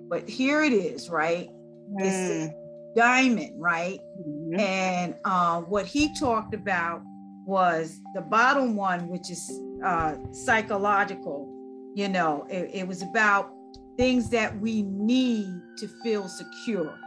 but 0.08 0.28
here 0.28 0.62
it 0.62 0.72
is, 0.72 1.10
right? 1.10 1.50
Mm 1.90 2.61
diamond, 2.94 3.60
right? 3.60 3.98
Mm-hmm. 4.20 4.60
And 4.60 5.14
uh, 5.24 5.60
what 5.62 5.86
he 5.86 6.14
talked 6.14 6.54
about 6.54 7.02
was 7.44 8.00
the 8.14 8.20
bottom 8.20 8.76
one, 8.76 9.08
which 9.08 9.30
is 9.30 9.60
uh, 9.84 10.16
psychological. 10.32 11.48
You 11.94 12.08
know, 12.08 12.46
it, 12.48 12.70
it 12.72 12.88
was 12.88 13.02
about 13.02 13.52
things 13.96 14.30
that 14.30 14.58
we 14.60 14.82
need 14.82 15.46
to 15.78 15.88
feel 16.02 16.28
secure 16.28 16.98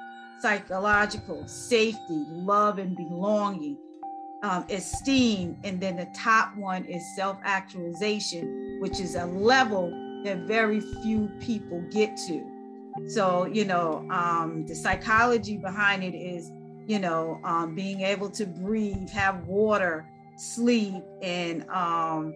psychological, 0.41 1.48
safety, 1.48 2.24
love, 2.30 2.78
and 2.78 2.95
belonging. 2.95 3.78
Um, 4.43 4.63
esteem, 4.69 5.58
and 5.63 5.82
then 5.82 5.95
the 5.95 6.08
top 6.15 6.56
one 6.56 6.86
is 6.86 7.02
self 7.15 7.38
actualization, 7.43 8.78
which 8.80 9.00
is 9.00 9.15
a 9.15 9.26
level 9.26 9.89
that 10.24 10.39
very 10.39 10.82
few 11.02 11.32
people 11.39 11.82
get 11.89 12.15
to. 12.28 12.55
So, 13.08 13.45
you 13.45 13.65
know, 13.65 14.08
um, 14.10 14.65
the 14.65 14.75
psychology 14.75 15.58
behind 15.58 16.03
it 16.03 16.15
is, 16.15 16.51
you 16.88 16.99
know, 16.99 17.39
um, 17.43 17.75
being 17.75 18.01
able 18.01 18.29
to 18.31 18.45
breathe, 18.45 19.10
have 19.10 19.45
water, 19.47 20.05
sleep, 20.38 21.03
and 21.21 21.69
um, 21.69 22.34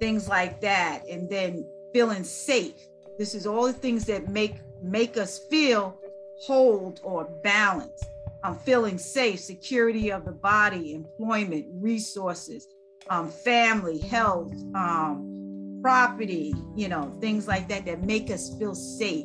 things 0.00 0.28
like 0.28 0.60
that, 0.60 1.02
and 1.08 1.28
then 1.30 1.64
feeling 1.92 2.24
safe. 2.24 2.74
This 3.18 3.34
is 3.34 3.46
all 3.46 3.66
the 3.66 3.72
things 3.72 4.04
that 4.06 4.28
make 4.28 4.56
make 4.82 5.16
us 5.16 5.38
feel 5.50 5.98
hold 6.42 7.00
or 7.02 7.24
balance. 7.42 8.02
Um, 8.42 8.58
feeling 8.58 8.98
safe, 8.98 9.40
security 9.40 10.12
of 10.12 10.26
the 10.26 10.32
body, 10.32 10.92
employment, 10.92 11.64
resources, 11.72 12.68
um, 13.08 13.30
family, 13.30 13.98
health, 13.98 14.52
um, 14.74 15.80
property, 15.82 16.52
you 16.76 16.88
know, 16.88 17.10
things 17.22 17.48
like 17.48 17.68
that 17.68 17.86
that 17.86 18.02
make 18.02 18.30
us 18.30 18.54
feel 18.58 18.74
safe 18.74 19.24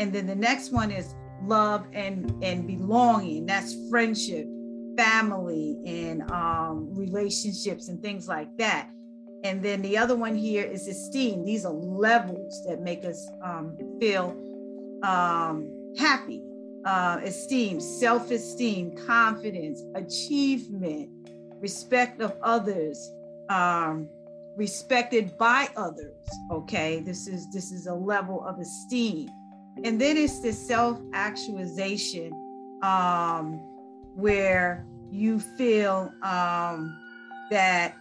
and 0.00 0.14
then 0.14 0.26
the 0.26 0.34
next 0.34 0.72
one 0.72 0.90
is 0.90 1.14
love 1.44 1.86
and 1.92 2.32
and 2.42 2.66
belonging. 2.66 3.46
That's 3.46 3.76
friendship 3.88 4.48
family 4.96 5.78
and 5.86 6.28
um, 6.30 6.88
relationships 6.94 7.88
and 7.88 8.02
things 8.02 8.26
like 8.26 8.56
that. 8.56 8.90
And 9.44 9.62
then 9.62 9.80
the 9.82 9.96
other 9.96 10.16
one 10.16 10.34
here 10.34 10.64
is 10.64 10.88
esteem. 10.88 11.44
These 11.44 11.64
are 11.64 11.72
levels 11.72 12.62
that 12.66 12.80
make 12.80 13.04
us 13.04 13.28
um, 13.44 13.76
feel 14.00 14.36
um, 15.02 15.94
happy. 15.98 16.42
Uh, 16.86 17.20
esteem 17.22 17.78
self-esteem 17.78 18.96
confidence 19.06 19.82
achievement 19.96 21.10
respect 21.60 22.22
of 22.22 22.34
others 22.42 23.12
um, 23.50 24.08
respected 24.56 25.36
by 25.36 25.68
others 25.76 26.16
okay? 26.50 27.00
This 27.00 27.26
is 27.26 27.52
this 27.52 27.70
is 27.70 27.86
a 27.86 27.94
level 27.94 28.42
of 28.46 28.58
esteem 28.58 29.28
and 29.84 30.00
then 30.00 30.16
it's 30.16 30.40
the 30.40 30.52
self 30.52 31.00
actualization 31.12 32.32
um, 32.82 33.54
where 34.14 34.86
you 35.10 35.40
feel 35.40 36.12
um, 36.22 36.96
that 37.50 37.94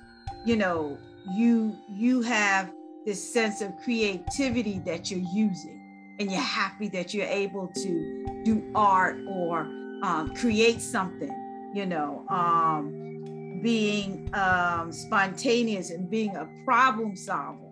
you 0.45 0.55
know 0.55 0.97
you 1.35 1.75
you 1.87 2.21
have 2.21 2.71
this 3.05 3.33
sense 3.33 3.61
of 3.61 3.75
creativity 3.83 4.79
that 4.85 5.09
you're 5.09 5.27
using 5.33 6.15
and 6.19 6.31
you're 6.31 6.41
happy 6.41 6.87
that 6.89 7.13
you're 7.13 7.25
able 7.25 7.67
to 7.73 8.41
do 8.43 8.71
art 8.75 9.17
or 9.27 9.61
um, 10.03 10.33
create 10.35 10.81
something 10.81 11.33
you 11.73 11.85
know 11.85 12.25
um, 12.29 13.61
being 13.61 14.29
um, 14.33 14.91
spontaneous 14.91 15.91
and 15.91 16.09
being 16.09 16.35
a 16.35 16.47
problem 16.65 17.15
solver 17.15 17.68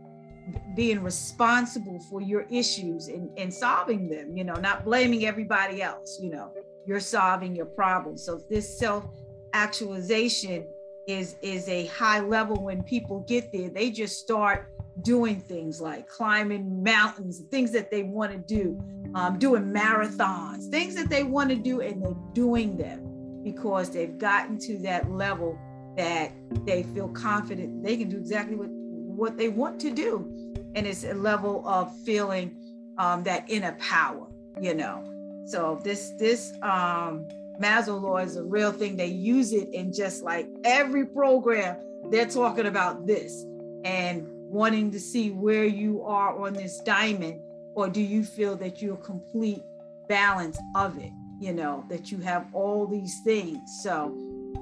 being 0.77 1.01
responsible 1.01 1.99
for 2.07 2.21
your 2.21 2.45
issues 2.51 3.07
and, 3.07 3.31
and 3.37 3.51
solving 3.51 4.07
them, 4.07 4.37
you 4.37 4.43
know, 4.43 4.53
not 4.53 4.85
blaming 4.85 5.25
everybody 5.25 5.81
else, 5.81 6.19
you 6.21 6.29
know, 6.29 6.53
you're 6.85 6.99
solving 6.99 7.55
your 7.55 7.65
problems. 7.65 8.23
So 8.23 8.39
this 8.47 8.77
self-actualization 8.79 10.67
is 11.07 11.35
is 11.41 11.67
a 11.67 11.87
high 11.87 12.19
level 12.19 12.63
when 12.63 12.83
people 12.83 13.21
get 13.27 13.51
there, 13.51 13.69
they 13.69 13.89
just 13.89 14.19
start 14.19 14.71
doing 15.01 15.39
things 15.39 15.81
like 15.81 16.07
climbing 16.07 16.83
mountains, 16.83 17.41
things 17.49 17.71
that 17.71 17.89
they 17.89 18.03
want 18.03 18.31
to 18.31 18.37
do, 18.37 18.79
um, 19.15 19.39
doing 19.39 19.63
marathons, 19.63 20.69
things 20.69 20.93
that 20.95 21.09
they 21.09 21.23
want 21.23 21.49
to 21.49 21.55
do, 21.55 21.81
and 21.81 22.03
they're 22.03 22.13
doing 22.33 22.77
them 22.77 23.41
because 23.43 23.89
they've 23.89 24.17
gotten 24.19 24.59
to 24.59 24.77
that 24.79 25.09
level 25.09 25.57
that 25.95 26.31
they 26.65 26.83
feel 26.83 27.07
confident 27.09 27.81
they 27.83 27.97
can 27.97 28.09
do 28.09 28.17
exactly 28.17 28.55
what 28.55 28.69
what 29.17 29.35
they 29.35 29.49
want 29.49 29.79
to 29.81 29.89
do. 29.91 30.46
And 30.75 30.87
it's 30.87 31.03
a 31.03 31.13
level 31.13 31.67
of 31.67 31.95
feeling 32.03 32.55
um, 32.97 33.23
that 33.23 33.45
inner 33.47 33.73
power, 33.73 34.27
you 34.59 34.73
know. 34.73 35.03
So 35.47 35.79
this 35.83 36.11
this 36.17 36.53
um, 36.61 37.27
Maslow 37.61 38.01
law 38.01 38.17
is 38.17 38.35
a 38.35 38.43
real 38.43 38.71
thing. 38.71 38.97
They 38.97 39.07
use 39.07 39.53
it 39.53 39.69
in 39.73 39.93
just 39.93 40.23
like 40.23 40.47
every 40.63 41.05
program. 41.05 41.77
They're 42.09 42.27
talking 42.27 42.65
about 42.65 43.07
this 43.07 43.45
and 43.83 44.27
wanting 44.49 44.91
to 44.91 44.99
see 44.99 45.31
where 45.31 45.65
you 45.65 46.03
are 46.03 46.37
on 46.39 46.53
this 46.53 46.79
diamond 46.81 47.41
or 47.75 47.89
do 47.89 48.01
you 48.01 48.23
feel 48.23 48.55
that 48.55 48.81
you're 48.81 48.97
complete 48.97 49.61
balance 50.07 50.57
of 50.75 50.97
it 50.97 51.11
you 51.39 51.53
know 51.53 51.83
that 51.89 52.11
you 52.11 52.17
have 52.17 52.47
all 52.53 52.87
these 52.87 53.19
things 53.25 53.59
so 53.83 54.15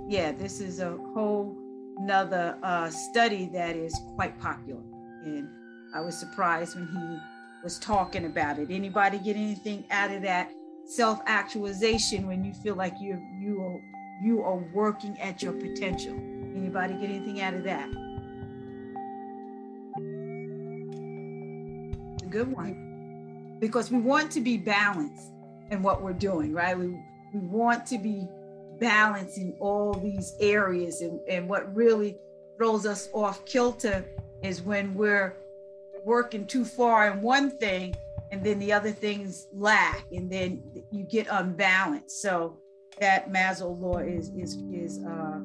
yeah 0.09 0.31
this 0.31 0.59
is 0.59 0.79
a 0.79 0.97
whole 1.13 1.55
another 1.97 2.57
uh, 2.63 2.89
study 2.89 3.45
that 3.53 3.75
is 3.75 3.95
quite 4.15 4.37
popular 4.39 4.81
and 5.23 5.47
i 5.93 6.01
was 6.01 6.17
surprised 6.17 6.75
when 6.75 6.87
he 6.87 7.19
was 7.65 7.79
talking 7.79 8.25
about 8.25 8.59
it. 8.59 8.69
Anybody 8.69 9.17
get 9.17 9.35
anything 9.35 9.83
out 9.89 10.11
of 10.11 10.21
that 10.21 10.51
self-actualization 10.85 12.27
when 12.27 12.45
you 12.45 12.53
feel 12.53 12.75
like 12.75 12.93
you 13.01 13.19
you 13.41 13.59
are 13.59 13.81
you 14.23 14.43
are 14.43 14.63
working 14.71 15.19
at 15.19 15.41
your 15.41 15.51
potential? 15.51 16.13
Anybody 16.55 16.93
get 16.93 17.09
anything 17.09 17.41
out 17.41 17.55
of 17.55 17.63
that? 17.63 17.89
A 22.21 22.29
good 22.29 22.55
one. 22.55 23.57
Because 23.59 23.91
we 23.91 23.97
want 23.97 24.31
to 24.33 24.41
be 24.41 24.57
balanced 24.57 25.31
in 25.71 25.81
what 25.81 26.03
we're 26.03 26.13
doing 26.13 26.53
right? 26.53 26.77
We 26.77 26.89
we 27.33 27.39
want 27.39 27.87
to 27.87 27.97
be 27.97 28.27
balanced 28.79 29.39
in 29.39 29.55
all 29.59 29.95
these 29.95 30.35
areas 30.39 31.01
and, 31.01 31.19
and 31.27 31.49
what 31.49 31.75
really 31.75 32.15
throws 32.57 32.85
us 32.85 33.09
off 33.11 33.43
kilter 33.45 34.05
is 34.43 34.61
when 34.61 34.93
we're 34.93 35.35
working 36.05 36.45
too 36.45 36.63
far 36.63 37.11
in 37.11 37.21
one 37.21 37.49
thing 37.49 37.95
and 38.31 38.43
then 38.43 38.59
the 38.59 38.71
other 38.71 38.91
things 38.91 39.47
lack 39.53 40.05
and 40.11 40.31
then 40.31 40.63
you 40.91 41.03
get 41.03 41.27
unbalanced. 41.29 42.21
So 42.21 42.59
that 42.99 43.29
Maslow 43.31 43.79
law 43.79 43.97
is 43.97 44.29
is 44.29 44.55
is 44.71 45.03
uh, 45.03 45.39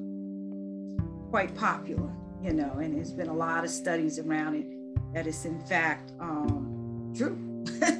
quite 1.31 1.55
popular 1.57 2.11
you 2.43 2.53
know 2.53 2.73
and 2.81 2.95
there's 2.95 3.13
been 3.13 3.29
a 3.29 3.35
lot 3.35 3.65
of 3.65 3.71
studies 3.71 4.19
around 4.19 4.55
it 4.55 4.67
that 5.15 5.27
is 5.27 5.45
in 5.45 5.61
fact 5.61 6.13
um, 6.21 7.13
true. 7.17 7.39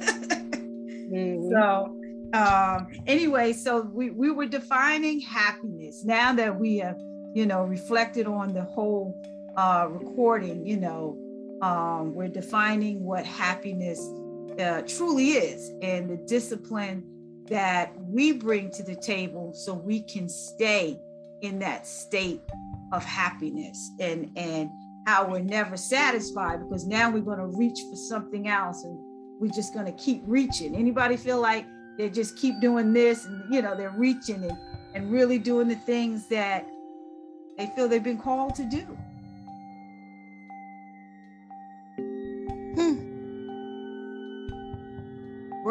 Mm-hmm. 1.11 1.51
so 1.51 2.39
um, 2.39 2.87
anyway 3.05 3.51
so 3.51 3.81
we, 3.81 4.11
we 4.11 4.31
were 4.31 4.45
defining 4.45 5.19
happiness. 5.19 6.05
Now 6.05 6.31
that 6.31 6.57
we 6.57 6.77
have 6.77 6.97
you 7.33 7.45
know 7.45 7.63
reflected 7.63 8.27
on 8.27 8.53
the 8.53 8.63
whole 8.63 9.21
uh, 9.57 9.87
recording 9.89 10.65
you 10.65 10.77
know 10.77 11.17
um, 11.61 12.13
we're 12.13 12.27
defining 12.27 13.03
what 13.03 13.25
happiness 13.25 13.99
uh, 14.59 14.81
truly 14.87 15.31
is 15.31 15.71
and 15.81 16.09
the 16.09 16.17
discipline 16.27 17.03
that 17.47 17.93
we 17.99 18.31
bring 18.31 18.71
to 18.71 18.83
the 18.83 18.95
table 18.95 19.53
so 19.53 19.73
we 19.73 20.01
can 20.01 20.27
stay 20.27 20.99
in 21.41 21.59
that 21.59 21.85
state 21.87 22.41
of 22.91 23.03
happiness 23.03 23.91
and 23.99 24.31
and 24.35 24.69
how 25.07 25.27
we're 25.27 25.39
never 25.39 25.75
satisfied 25.75 26.59
because 26.59 26.85
now 26.85 27.09
we're 27.09 27.21
going 27.21 27.39
to 27.39 27.57
reach 27.57 27.79
for 27.89 27.95
something 27.95 28.47
else 28.47 28.83
and 28.83 28.95
we're 29.39 29.51
just 29.51 29.73
going 29.73 29.85
to 29.85 29.91
keep 29.93 30.21
reaching. 30.27 30.75
Anybody 30.75 31.17
feel 31.17 31.41
like 31.41 31.65
they 31.97 32.09
just 32.09 32.37
keep 32.37 32.59
doing 32.61 32.93
this 32.93 33.25
and 33.25 33.53
you 33.53 33.61
know 33.61 33.75
they're 33.75 33.89
reaching 33.97 34.43
and, 34.43 34.57
and 34.93 35.11
really 35.11 35.39
doing 35.39 35.67
the 35.67 35.75
things 35.75 36.27
that 36.27 36.67
they 37.57 37.71
feel 37.75 37.87
they've 37.87 38.03
been 38.03 38.17
called 38.17 38.55
to 38.55 38.63
do 38.63 38.97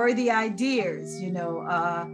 worthy 0.00 0.30
ideas 0.30 1.20
you 1.20 1.30
know 1.30 1.52
uh, 1.76 2.04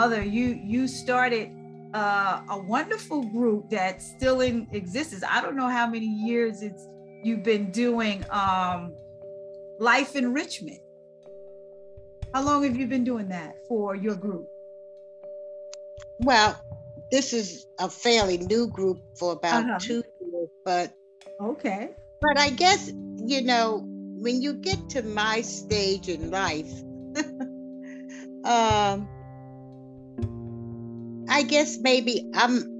mother 0.00 0.22
you 0.22 0.46
you 0.72 0.88
started 0.88 1.46
uh, 1.92 2.40
a 2.56 2.58
wonderful 2.58 3.22
group 3.36 3.68
that's 3.68 4.04
still 4.16 4.40
in 4.40 4.66
existence 4.72 5.22
i 5.36 5.40
don't 5.42 5.56
know 5.60 5.68
how 5.78 5.86
many 5.86 6.10
years 6.28 6.62
it's 6.62 6.84
you've 7.24 7.42
been 7.42 7.70
doing 7.70 8.24
um, 8.30 8.94
life 9.78 10.14
enrichment. 10.14 10.80
How 12.32 12.42
long 12.42 12.64
have 12.64 12.76
you 12.76 12.86
been 12.86 13.04
doing 13.04 13.28
that 13.28 13.54
for 13.68 13.94
your 13.94 14.16
group? 14.16 14.46
Well 16.20 16.60
this 17.10 17.32
is 17.32 17.66
a 17.78 17.88
fairly 17.88 18.38
new 18.38 18.66
group 18.66 18.98
for 19.18 19.32
about 19.32 19.64
uh-huh. 19.64 19.78
two 19.78 20.02
years 20.20 20.48
but 20.64 20.92
okay. 21.40 21.90
but 22.20 22.38
i 22.38 22.48
guess 22.48 22.90
you 23.32 23.42
know 23.42 23.84
when 24.24 24.40
you 24.40 24.54
get 24.54 24.78
to 24.88 25.02
my 25.02 25.42
stage 25.42 26.08
in 26.08 26.30
life 26.30 26.72
um, 28.44 29.08
I 31.28 31.42
guess 31.42 31.78
maybe 31.78 32.30
I'm. 32.34 32.72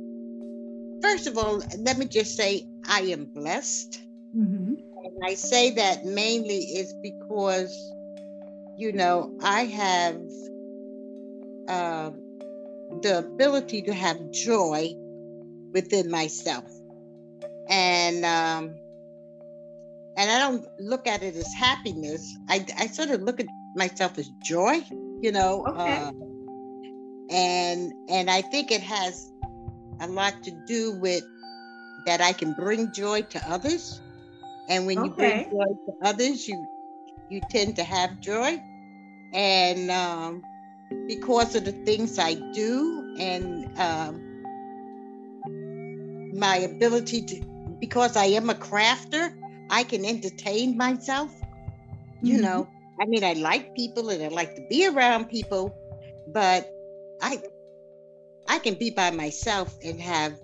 First 1.03 1.27
of 1.27 1.37
all, 1.37 1.63
let 1.79 1.99
me 1.99 2.07
just 2.07 2.37
say 2.37 2.67
I 2.87 3.01
am 3.01 3.27
blessed. 3.27 4.01
Mm-hmm. 4.37 4.75
And 5.05 5.25
I 5.25 5.35
say 5.35 5.71
that 5.73 6.05
mainly 6.05 6.59
is 6.59 6.95
because, 6.95 7.93
you 8.79 8.93
know, 8.93 9.37
I 9.43 9.65
have 9.67 10.17
uh, 11.69 12.11
the 13.03 13.19
ability 13.19 13.83
to 13.83 13.95
have 13.95 14.31
joy 14.31 14.95
within 15.73 16.11
myself, 16.11 16.65
and 17.69 18.25
um, 18.25 18.75
and 20.17 20.31
I 20.31 20.39
don't 20.39 20.67
look 20.79 21.07
at 21.07 21.23
it 21.23 21.37
as 21.37 21.53
happiness. 21.55 22.37
I 22.49 22.65
I 22.79 22.87
sort 22.87 23.11
of 23.11 23.23
look 23.23 23.41
at 23.41 23.47
myself 23.75 24.19
as 24.19 24.29
joy 24.43 24.83
you 25.21 25.33
know 25.33 25.65
okay. 25.67 25.99
uh, 25.99 26.13
and 27.31 27.93
and 28.09 28.31
i 28.31 28.41
think 28.41 28.71
it 28.71 28.83
has 28.83 29.33
a 30.01 30.07
lot 30.07 30.43
to 30.43 30.51
do 30.67 30.99
with 31.01 31.25
that 32.07 32.21
i 32.21 32.33
can 32.33 32.53
bring 32.53 32.93
joy 32.93 33.23
to 33.23 33.41
others 33.51 34.01
and 34.69 34.87
when 34.87 34.99
okay. 34.99 35.09
you 35.09 35.15
bring 35.15 35.51
joy 35.51 35.75
to 35.87 35.93
others 36.03 36.47
you 36.49 36.67
you 37.31 37.41
tend 37.51 37.77
to 37.77 37.85
have 37.85 38.21
joy 38.21 38.63
and 39.33 39.91
um, 39.91 40.43
because 41.09 41.55
of 41.55 41.65
the 41.65 41.73
things 41.73 42.19
i 42.19 42.35
do 42.53 43.15
and 43.19 43.79
um, 43.79 44.21
my 46.39 46.57
ability 46.57 47.23
to 47.23 47.41
because 47.81 48.17
i 48.17 48.27
am 48.27 48.51
a 48.51 48.55
crafter 48.55 49.33
i 49.71 49.83
can 49.83 50.05
entertain 50.05 50.77
myself 50.77 51.31
you 52.23 52.35
mm-hmm. 52.35 52.45
know 52.45 52.69
I 53.01 53.07
mean, 53.07 53.25
I 53.25 53.33
like 53.35 53.75
people 53.75 54.11
and 54.11 54.23
I 54.23 54.29
like 54.29 54.55
to 54.57 54.63
be 54.69 54.87
around 54.87 55.27
people, 55.27 55.77
but 56.27 56.71
I 57.21 57.43
I 58.47 58.59
can 58.59 58.75
be 58.75 58.91
by 58.91 59.11
myself 59.11 59.77
and 59.83 60.01
have 60.01 60.35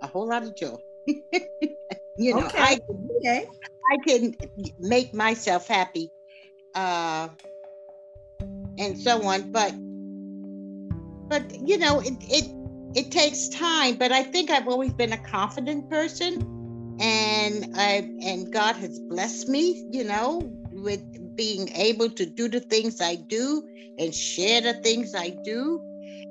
a 0.00 0.06
whole 0.06 0.28
lot 0.28 0.42
of 0.42 0.54
joy. 0.56 0.76
you 2.16 2.34
know, 2.34 2.46
okay. 2.46 2.58
I, 2.58 2.78
okay. 3.18 3.46
I 3.90 3.96
can 4.06 4.36
make 4.78 5.12
myself 5.12 5.66
happy, 5.66 6.10
uh, 6.74 7.28
and 8.78 8.98
so 8.98 9.22
on. 9.24 9.50
But 9.50 9.72
but 11.28 11.68
you 11.68 11.78
know, 11.78 12.00
it 12.00 12.14
it 12.20 12.50
it 12.94 13.10
takes 13.10 13.48
time. 13.48 13.96
But 13.96 14.12
I 14.12 14.22
think 14.22 14.50
I've 14.50 14.68
always 14.68 14.92
been 14.92 15.12
a 15.12 15.18
confident 15.18 15.90
person, 15.90 16.96
and 17.00 17.74
I 17.76 18.08
and 18.22 18.52
God 18.52 18.76
has 18.76 18.98
blessed 18.98 19.48
me. 19.48 19.84
You 19.90 20.04
know, 20.04 20.42
with 20.72 21.02
being 21.34 21.68
able 21.74 22.10
to 22.10 22.26
do 22.26 22.48
the 22.48 22.60
things 22.60 23.00
I 23.00 23.16
do 23.16 23.66
and 23.98 24.14
share 24.14 24.60
the 24.60 24.74
things 24.74 25.14
I 25.14 25.30
do, 25.44 25.80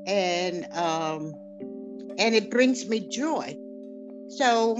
and 0.07 0.65
um, 0.73 1.33
and 2.17 2.35
it 2.35 2.49
brings 2.49 2.87
me 2.87 3.07
joy. 3.07 3.55
So, 4.29 4.77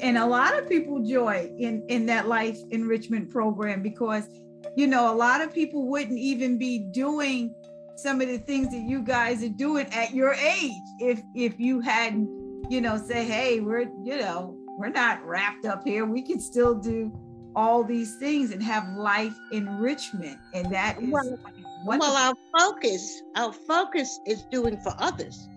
and 0.00 0.16
a 0.18 0.26
lot 0.26 0.58
of 0.58 0.68
people 0.68 1.02
joy 1.02 1.50
in 1.58 1.84
in 1.88 2.06
that 2.06 2.28
life 2.28 2.58
enrichment 2.70 3.30
program 3.30 3.82
because 3.82 4.28
you 4.76 4.86
know 4.86 5.12
a 5.12 5.16
lot 5.16 5.40
of 5.40 5.52
people 5.52 5.88
wouldn't 5.88 6.18
even 6.18 6.58
be 6.58 6.78
doing 6.78 7.54
some 7.96 8.20
of 8.20 8.28
the 8.28 8.38
things 8.38 8.68
that 8.70 8.82
you 8.82 9.02
guys 9.02 9.42
are 9.42 9.48
doing 9.48 9.86
at 9.92 10.12
your 10.12 10.34
age 10.34 10.72
if 11.00 11.22
if 11.34 11.58
you 11.58 11.80
hadn't 11.80 12.28
you 12.70 12.80
know 12.80 12.98
say 12.98 13.24
hey 13.24 13.60
we're 13.60 13.86
you 14.04 14.18
know 14.18 14.54
we're 14.78 14.90
not 14.90 15.24
wrapped 15.24 15.64
up 15.64 15.82
here 15.84 16.04
we 16.04 16.20
can 16.20 16.38
still 16.38 16.74
do 16.74 17.10
all 17.56 17.82
these 17.82 18.16
things 18.16 18.52
and 18.52 18.62
have 18.62 18.86
life 18.96 19.34
enrichment. 19.50 20.38
And 20.54 20.70
that 20.72 21.02
is 21.02 21.10
well, 21.10 21.38
well 21.86 22.16
our 22.16 22.34
focus, 22.56 23.22
our 23.34 23.52
focus 23.52 24.20
is 24.26 24.42
doing 24.52 24.76
for 24.78 24.92
others. 24.98 25.48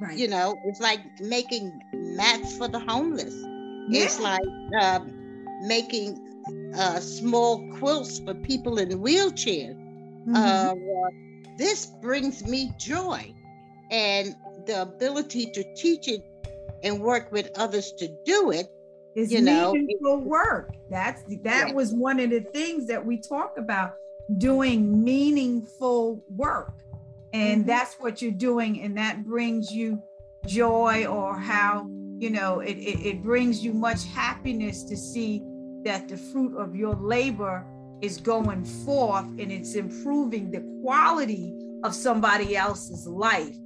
Right. 0.00 0.16
You 0.16 0.28
know, 0.28 0.56
it's 0.64 0.80
like 0.80 1.00
making 1.20 1.78
mats 1.92 2.56
for 2.56 2.68
the 2.68 2.80
homeless. 2.80 3.34
Yeah. 3.88 4.04
It's 4.04 4.18
like 4.18 4.42
uh, 4.80 5.00
making 5.62 6.18
uh, 6.76 7.00
small 7.00 7.70
quilts 7.78 8.18
for 8.18 8.34
people 8.34 8.78
in 8.78 8.88
wheelchairs. 8.88 9.76
Mm-hmm. 10.26 10.34
Uh, 10.34 10.74
this 11.58 11.86
brings 12.02 12.46
me 12.46 12.72
joy 12.78 13.32
and 13.90 14.34
the 14.66 14.82
ability 14.82 15.46
to 15.52 15.74
teach 15.74 16.08
it 16.08 16.24
and 16.82 17.00
work 17.00 17.30
with 17.30 17.50
others 17.56 17.92
to 17.98 18.08
do 18.24 18.50
it 18.50 18.68
is 19.16 19.32
you 19.32 19.40
know, 19.40 19.72
meaningful 19.72 20.20
work. 20.20 20.76
That's 20.90 21.22
that 21.42 21.68
yeah. 21.68 21.72
was 21.72 21.92
one 21.92 22.20
of 22.20 22.30
the 22.30 22.40
things 22.40 22.86
that 22.86 23.04
we 23.04 23.16
talk 23.16 23.54
about 23.56 23.94
doing 24.38 25.02
meaningful 25.02 26.22
work. 26.28 26.74
And 27.32 27.60
mm-hmm. 27.60 27.68
that's 27.68 27.94
what 27.94 28.22
you're 28.22 28.30
doing, 28.30 28.82
and 28.82 28.96
that 28.98 29.24
brings 29.24 29.72
you 29.72 30.02
joy 30.46 31.06
or 31.06 31.36
how 31.36 31.88
you 32.18 32.30
know 32.30 32.60
it, 32.60 32.76
it, 32.76 33.04
it 33.04 33.22
brings 33.22 33.64
you 33.64 33.72
much 33.72 34.04
happiness 34.04 34.84
to 34.84 34.96
see 34.96 35.42
that 35.84 36.08
the 36.08 36.16
fruit 36.16 36.56
of 36.56 36.76
your 36.76 36.94
labor 36.94 37.66
is 38.02 38.18
going 38.18 38.64
forth 38.64 39.26
and 39.38 39.50
it's 39.50 39.74
improving 39.74 40.50
the 40.50 40.60
quality 40.82 41.54
of 41.82 41.94
somebody 41.94 42.56
else's 42.56 43.06
life. 43.06 43.56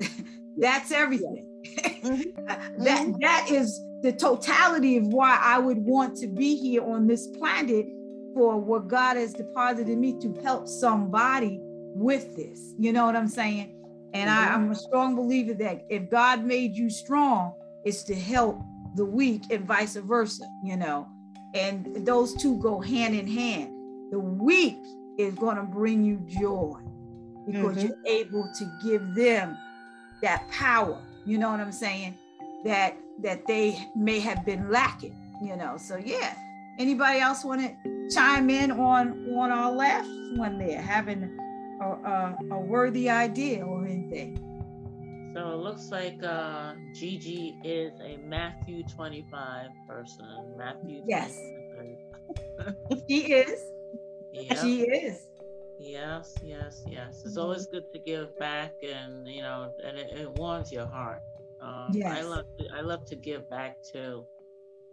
That's 0.58 0.92
everything. 0.92 1.46
Mm-hmm. 1.98 2.84
that 2.84 3.12
that 3.20 3.50
is 3.50 3.80
the 4.02 4.12
totality 4.12 4.96
of 4.96 5.08
why 5.08 5.38
I 5.42 5.58
would 5.58 5.78
want 5.78 6.16
to 6.18 6.26
be 6.26 6.56
here 6.56 6.84
on 6.84 7.06
this 7.06 7.26
planet 7.26 7.86
for 8.34 8.58
what 8.58 8.88
God 8.88 9.16
has 9.16 9.32
deposited 9.32 9.98
me 9.98 10.18
to 10.20 10.32
help 10.42 10.68
somebody 10.68 11.58
with 11.60 12.36
this. 12.36 12.74
You 12.78 12.92
know 12.92 13.06
what 13.06 13.16
I'm 13.16 13.28
saying? 13.28 13.74
And 14.14 14.30
I, 14.30 14.54
I'm 14.54 14.70
a 14.70 14.74
strong 14.74 15.16
believer 15.16 15.54
that 15.54 15.84
if 15.90 16.10
God 16.10 16.44
made 16.44 16.76
you 16.76 16.88
strong, 16.88 17.52
it's 17.84 18.02
to 18.04 18.14
help 18.14 18.60
the 18.94 19.04
weak 19.04 19.42
and 19.50 19.66
vice 19.66 19.96
versa, 19.96 20.44
you 20.64 20.76
know. 20.76 21.08
And 21.54 22.06
those 22.06 22.34
two 22.34 22.58
go 22.60 22.80
hand 22.80 23.14
in 23.14 23.26
hand. 23.26 23.72
The 24.12 24.18
weak 24.18 24.78
is 25.18 25.34
going 25.34 25.56
to 25.56 25.62
bring 25.62 26.04
you 26.04 26.24
joy 26.26 26.78
because 27.46 27.76
mm-hmm. 27.76 27.88
you're 27.88 28.06
able 28.06 28.50
to 28.58 28.78
give 28.84 29.14
them 29.14 29.56
that 30.22 30.48
power, 30.50 31.00
you 31.24 31.38
know 31.38 31.50
what 31.50 31.60
I'm 31.60 31.72
saying? 31.72 32.16
That 32.64 32.96
that 33.22 33.46
they 33.46 33.78
may 33.96 34.20
have 34.20 34.44
been 34.44 34.70
lacking, 34.70 35.16
you 35.42 35.56
know. 35.56 35.76
So 35.76 35.96
yeah. 35.96 36.34
Anybody 36.78 37.18
else 37.18 37.44
want 37.44 37.60
to 37.60 38.08
chime 38.14 38.48
in 38.50 38.70
on 38.70 39.34
on 39.34 39.50
our 39.50 39.72
last 39.72 40.08
one 40.36 40.58
there, 40.58 40.80
having 40.80 41.36
a, 41.80 41.84
a, 41.84 42.36
a 42.52 42.60
worthy 42.60 43.10
idea 43.10 43.64
or 43.64 43.84
anything? 43.84 44.44
So 45.34 45.52
it 45.52 45.56
looks 45.56 45.90
like 45.90 46.22
uh, 46.22 46.74
Gigi 46.94 47.56
is 47.64 47.92
a 48.00 48.16
Matthew 48.24 48.82
25 48.84 49.70
person. 49.88 50.54
Matthew. 50.56 51.02
Yes. 51.06 51.36
she 53.08 53.32
is. 53.32 53.60
Yep. 54.32 54.58
She 54.58 54.82
is. 54.82 55.26
Yes, 55.80 56.34
yes, 56.42 56.82
yes. 56.88 57.22
It's 57.24 57.36
always 57.36 57.66
good 57.66 57.84
to 57.92 57.98
give 58.00 58.36
back, 58.38 58.72
and 58.82 59.28
you 59.28 59.42
know, 59.42 59.72
and 59.84 59.96
it, 59.96 60.10
it 60.18 60.30
warms 60.32 60.72
your 60.72 60.86
heart. 60.86 61.22
Um, 61.60 61.88
yes. 61.92 62.18
I 62.18 62.22
love 62.22 62.44
to, 62.58 62.64
I 62.74 62.80
love 62.80 63.04
to 63.06 63.16
give 63.16 63.48
back 63.50 63.76
too. 63.82 64.24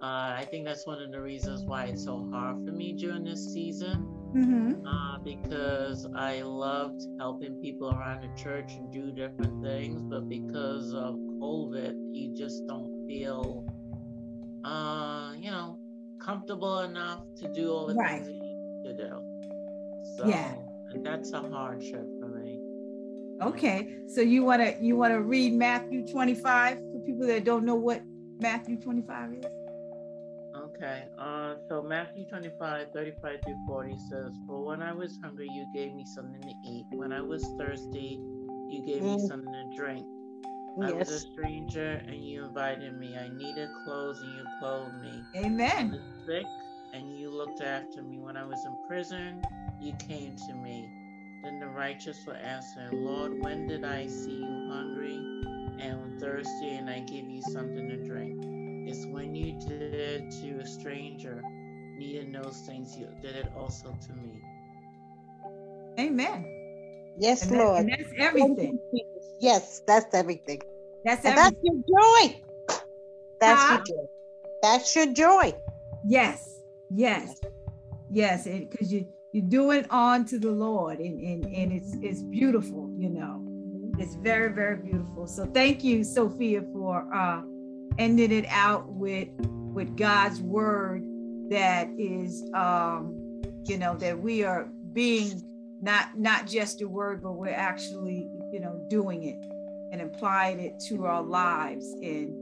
Uh, 0.02 0.36
I 0.38 0.46
think 0.50 0.66
that's 0.66 0.86
one 0.86 1.02
of 1.02 1.12
the 1.12 1.22
reasons 1.22 1.64
why 1.64 1.86
it's 1.86 2.04
so 2.04 2.28
hard 2.32 2.66
for 2.66 2.72
me 2.72 2.94
during 2.94 3.24
this 3.24 3.54
season. 3.54 4.12
Mm-hmm. 4.36 4.86
Uh, 4.86 5.18
because 5.20 6.06
I 6.14 6.42
loved 6.42 7.02
helping 7.20 7.62
people 7.62 7.92
around 7.92 8.22
the 8.22 8.42
church 8.42 8.74
and 8.74 8.92
do 8.92 9.12
different 9.12 9.64
things, 9.64 10.02
but 10.04 10.28
because 10.28 10.94
of 10.94 11.16
COVID, 11.16 11.96
you 12.12 12.36
just 12.36 12.68
don't 12.68 13.08
feel, 13.08 13.66
uh, 14.66 15.32
you 15.40 15.52
know, 15.52 15.80
comfortable 16.22 16.80
enough 16.80 17.22
to 17.38 17.48
do 17.54 17.72
all 17.72 17.88
the 17.88 17.96
right. 17.96 18.26
things 18.26 18.28
you 18.28 18.42
need 18.42 18.98
to 18.98 19.08
do. 19.08 19.22
So, 20.18 20.28
yeah, 20.28 20.56
that's 21.02 21.32
a 21.32 21.42
hardship. 21.42 22.06
Okay, 23.42 23.98
so 24.08 24.22
you 24.22 24.44
want 24.44 24.62
to 24.62 24.76
you 24.82 24.96
want 24.96 25.14
to 25.14 25.22
read 25.22 25.54
Matthew 25.54 26.08
25 26.08 26.78
for 26.78 27.00
people 27.06 27.28
that 27.28 27.44
don't 27.44 27.66
know 27.66 27.76
what 27.76 28.02
Matthew 28.40 28.78
25 28.78 29.34
is? 29.34 29.46
Okay. 30.76 31.04
Uh, 31.18 31.56
so 31.70 31.82
Matthew 31.82 32.26
25, 32.26 32.88
35 32.94 33.40
through 33.44 33.56
40 33.68 33.98
says, 34.10 34.32
For 34.48 34.64
when 34.64 34.82
I 34.82 34.94
was 34.94 35.18
hungry, 35.24 35.48
you 35.52 35.66
gave 35.74 35.94
me 35.94 36.06
something 36.06 36.42
to 36.42 36.54
eat. 36.66 36.86
When 36.92 37.12
I 37.14 37.22
was 37.22 37.46
thirsty, 37.58 38.20
you 38.70 38.84
gave 38.86 39.02
mm. 39.02 39.16
me 39.16 39.28
something 39.28 39.52
to 39.52 39.76
drink. 39.76 40.06
Yes. 40.78 40.92
I 40.92 40.94
was 40.94 41.10
a 41.10 41.20
stranger 41.20 42.02
and 42.06 42.16
you 42.16 42.46
invited 42.46 42.98
me. 42.98 43.18
I 43.18 43.30
needed 43.30 43.70
clothes 43.86 44.20
and 44.22 44.36
you 44.36 44.46
clothed 44.60 45.02
me. 45.02 45.24
Amen. 45.38 45.92
I 45.92 45.96
was 45.96 46.26
sick 46.26 46.46
and 46.94 47.18
you 47.18 47.30
looked 47.30 47.62
after 47.62 48.02
me. 48.02 48.20
When 48.20 48.36
I 48.36 48.44
was 48.44 48.60
in 48.66 48.76
prison, 48.88 49.42
you 49.80 49.94
came 50.08 50.36
to 50.48 50.54
me. 50.54 50.90
Then 51.46 51.60
the 51.60 51.68
righteous 51.68 52.26
will 52.26 52.34
answer, 52.34 52.90
Lord, 52.92 53.40
when 53.40 53.68
did 53.68 53.86
I 53.86 54.08
see 54.08 54.32
you 54.32 54.68
hungry 54.68 55.16
and 55.80 56.20
thirsty 56.20 56.72
and 56.72 56.90
I 56.90 57.02
give 57.02 57.30
you 57.30 57.44
something 57.44 57.88
to 57.88 57.98
drink? 57.98 58.44
It's 58.90 59.06
when 59.06 59.36
you 59.36 59.54
did 59.60 59.94
it 59.94 60.32
to 60.42 60.60
a 60.62 60.66
stranger, 60.66 61.44
needing 62.00 62.32
those 62.32 62.58
things, 62.62 62.98
you 62.98 63.08
did 63.22 63.36
it 63.36 63.46
also 63.56 63.96
to 64.08 64.14
me. 64.14 64.42
Amen. 66.00 67.14
Yes, 67.20 67.44
and 67.44 67.60
Lord. 67.60 67.86
That, 67.90 68.00
that's 68.00 68.12
everything. 68.18 68.80
Yes, 69.40 69.84
that's 69.86 70.16
everything. 70.16 70.64
That's 71.06 71.24
everything. 71.26 71.44
That's 71.44 71.58
your 71.62 71.76
joy. 71.76 72.42
That's 73.40 73.62
huh? 73.62 73.74
your 73.76 73.84
joy. 73.86 74.06
That's 74.64 74.96
your 74.96 75.14
joy. 75.14 75.54
Yes. 76.08 76.60
Yes. 76.90 77.40
Yes. 78.10 78.46
Because 78.46 78.92
you 78.92 79.06
you 79.36 79.42
do 79.42 79.72
it 79.72 79.86
on 79.92 80.24
to 80.24 80.40
the 80.40 80.50
Lord, 80.50 81.00
and 81.00 81.20
and, 81.20 81.44
and 81.54 81.74
it's 81.74 81.94
it's 82.02 82.22
beautiful. 82.22 82.90
You 82.98 83.10
know, 83.10 83.46
it's 84.00 84.16
very 84.16 84.54
very 84.54 84.78
beautiful. 84.78 85.28
So 85.28 85.46
thank 85.46 85.84
you, 85.84 86.06
Sophia, 86.06 86.62
for 86.72 87.06
uh, 87.14 87.42
ended 87.98 88.32
it 88.32 88.46
out 88.48 88.88
with 88.88 89.28
with 89.38 89.98
God's 89.98 90.42
word 90.42 91.04
that 91.50 91.90
is 91.98 92.50
um 92.54 93.42
you 93.66 93.78
know 93.78 93.98
that 93.98 94.18
we 94.18 94.46
are 94.46 94.70
being 94.94 95.44
not 95.82 96.18
not 96.18 96.48
just 96.48 96.82
a 96.82 96.88
word 96.88 97.22
but 97.22 97.34
we're 97.34 97.54
actually 97.54 98.30
you 98.54 98.62
know 98.62 98.88
doing 98.90 99.24
it 99.24 99.46
and 99.92 100.02
applying 100.02 100.62
it 100.62 100.80
to 100.80 101.06
our 101.06 101.22
lives 101.22 101.86
and 102.02 102.34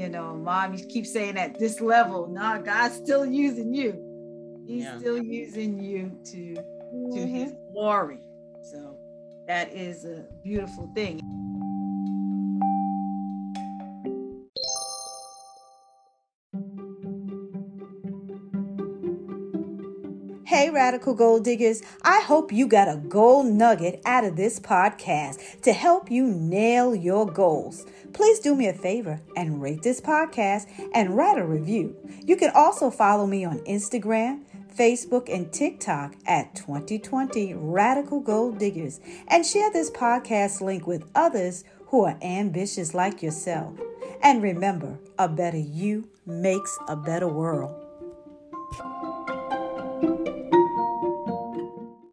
you 0.00 0.08
know 0.08 0.34
mom 0.34 0.74
you 0.74 0.84
keep 0.86 1.06
saying 1.06 1.36
at 1.36 1.58
this 1.58 1.80
level 1.80 2.26
nah 2.26 2.58
god's 2.58 2.96
still 2.96 3.24
using 3.24 3.72
you 3.72 4.07
he's 4.68 4.84
yeah. 4.84 4.98
still 4.98 5.20
using 5.20 5.82
you 5.82 6.12
to 6.24 6.36
mm-hmm. 6.36 7.14
to 7.14 7.26
his 7.26 7.52
glory 7.72 8.20
so 8.70 8.96
that 9.46 9.72
is 9.72 10.04
a 10.04 10.26
beautiful 10.44 10.92
thing 10.94 11.20
Hey, 20.44 20.70
Radical 20.70 21.14
Gold 21.14 21.44
Diggers, 21.44 21.82
I 22.02 22.20
hope 22.20 22.52
you 22.52 22.66
got 22.66 22.88
a 22.88 22.96
gold 22.96 23.46
nugget 23.46 24.00
out 24.04 24.24
of 24.24 24.34
this 24.34 24.58
podcast 24.58 25.60
to 25.60 25.72
help 25.72 26.10
you 26.10 26.26
nail 26.26 26.94
your 26.94 27.26
goals. 27.26 27.86
Please 28.12 28.40
do 28.40 28.56
me 28.56 28.66
a 28.66 28.72
favor 28.72 29.20
and 29.36 29.62
rate 29.62 29.82
this 29.82 30.00
podcast 30.00 30.66
and 30.94 31.16
write 31.16 31.38
a 31.38 31.44
review. 31.44 31.94
You 32.24 32.36
can 32.36 32.50
also 32.54 32.90
follow 32.90 33.26
me 33.26 33.44
on 33.44 33.58
Instagram, 33.60 34.40
Facebook, 34.78 35.28
and 35.28 35.52
TikTok 35.52 36.14
at 36.24 36.54
2020 36.54 37.52
Radical 37.54 38.20
Gold 38.20 38.58
Diggers 38.58 39.00
and 39.26 39.44
share 39.44 39.72
this 39.72 39.90
podcast 39.90 40.60
link 40.60 40.86
with 40.86 41.10
others 41.16 41.64
who 41.86 42.04
are 42.04 42.16
ambitious 42.22 42.94
like 42.94 43.20
yourself. 43.20 43.74
And 44.22 44.40
remember, 44.40 45.00
a 45.18 45.28
better 45.28 45.58
you 45.58 46.08
makes 46.24 46.78
a 46.86 46.94
better 46.94 47.26
world. 47.26 47.74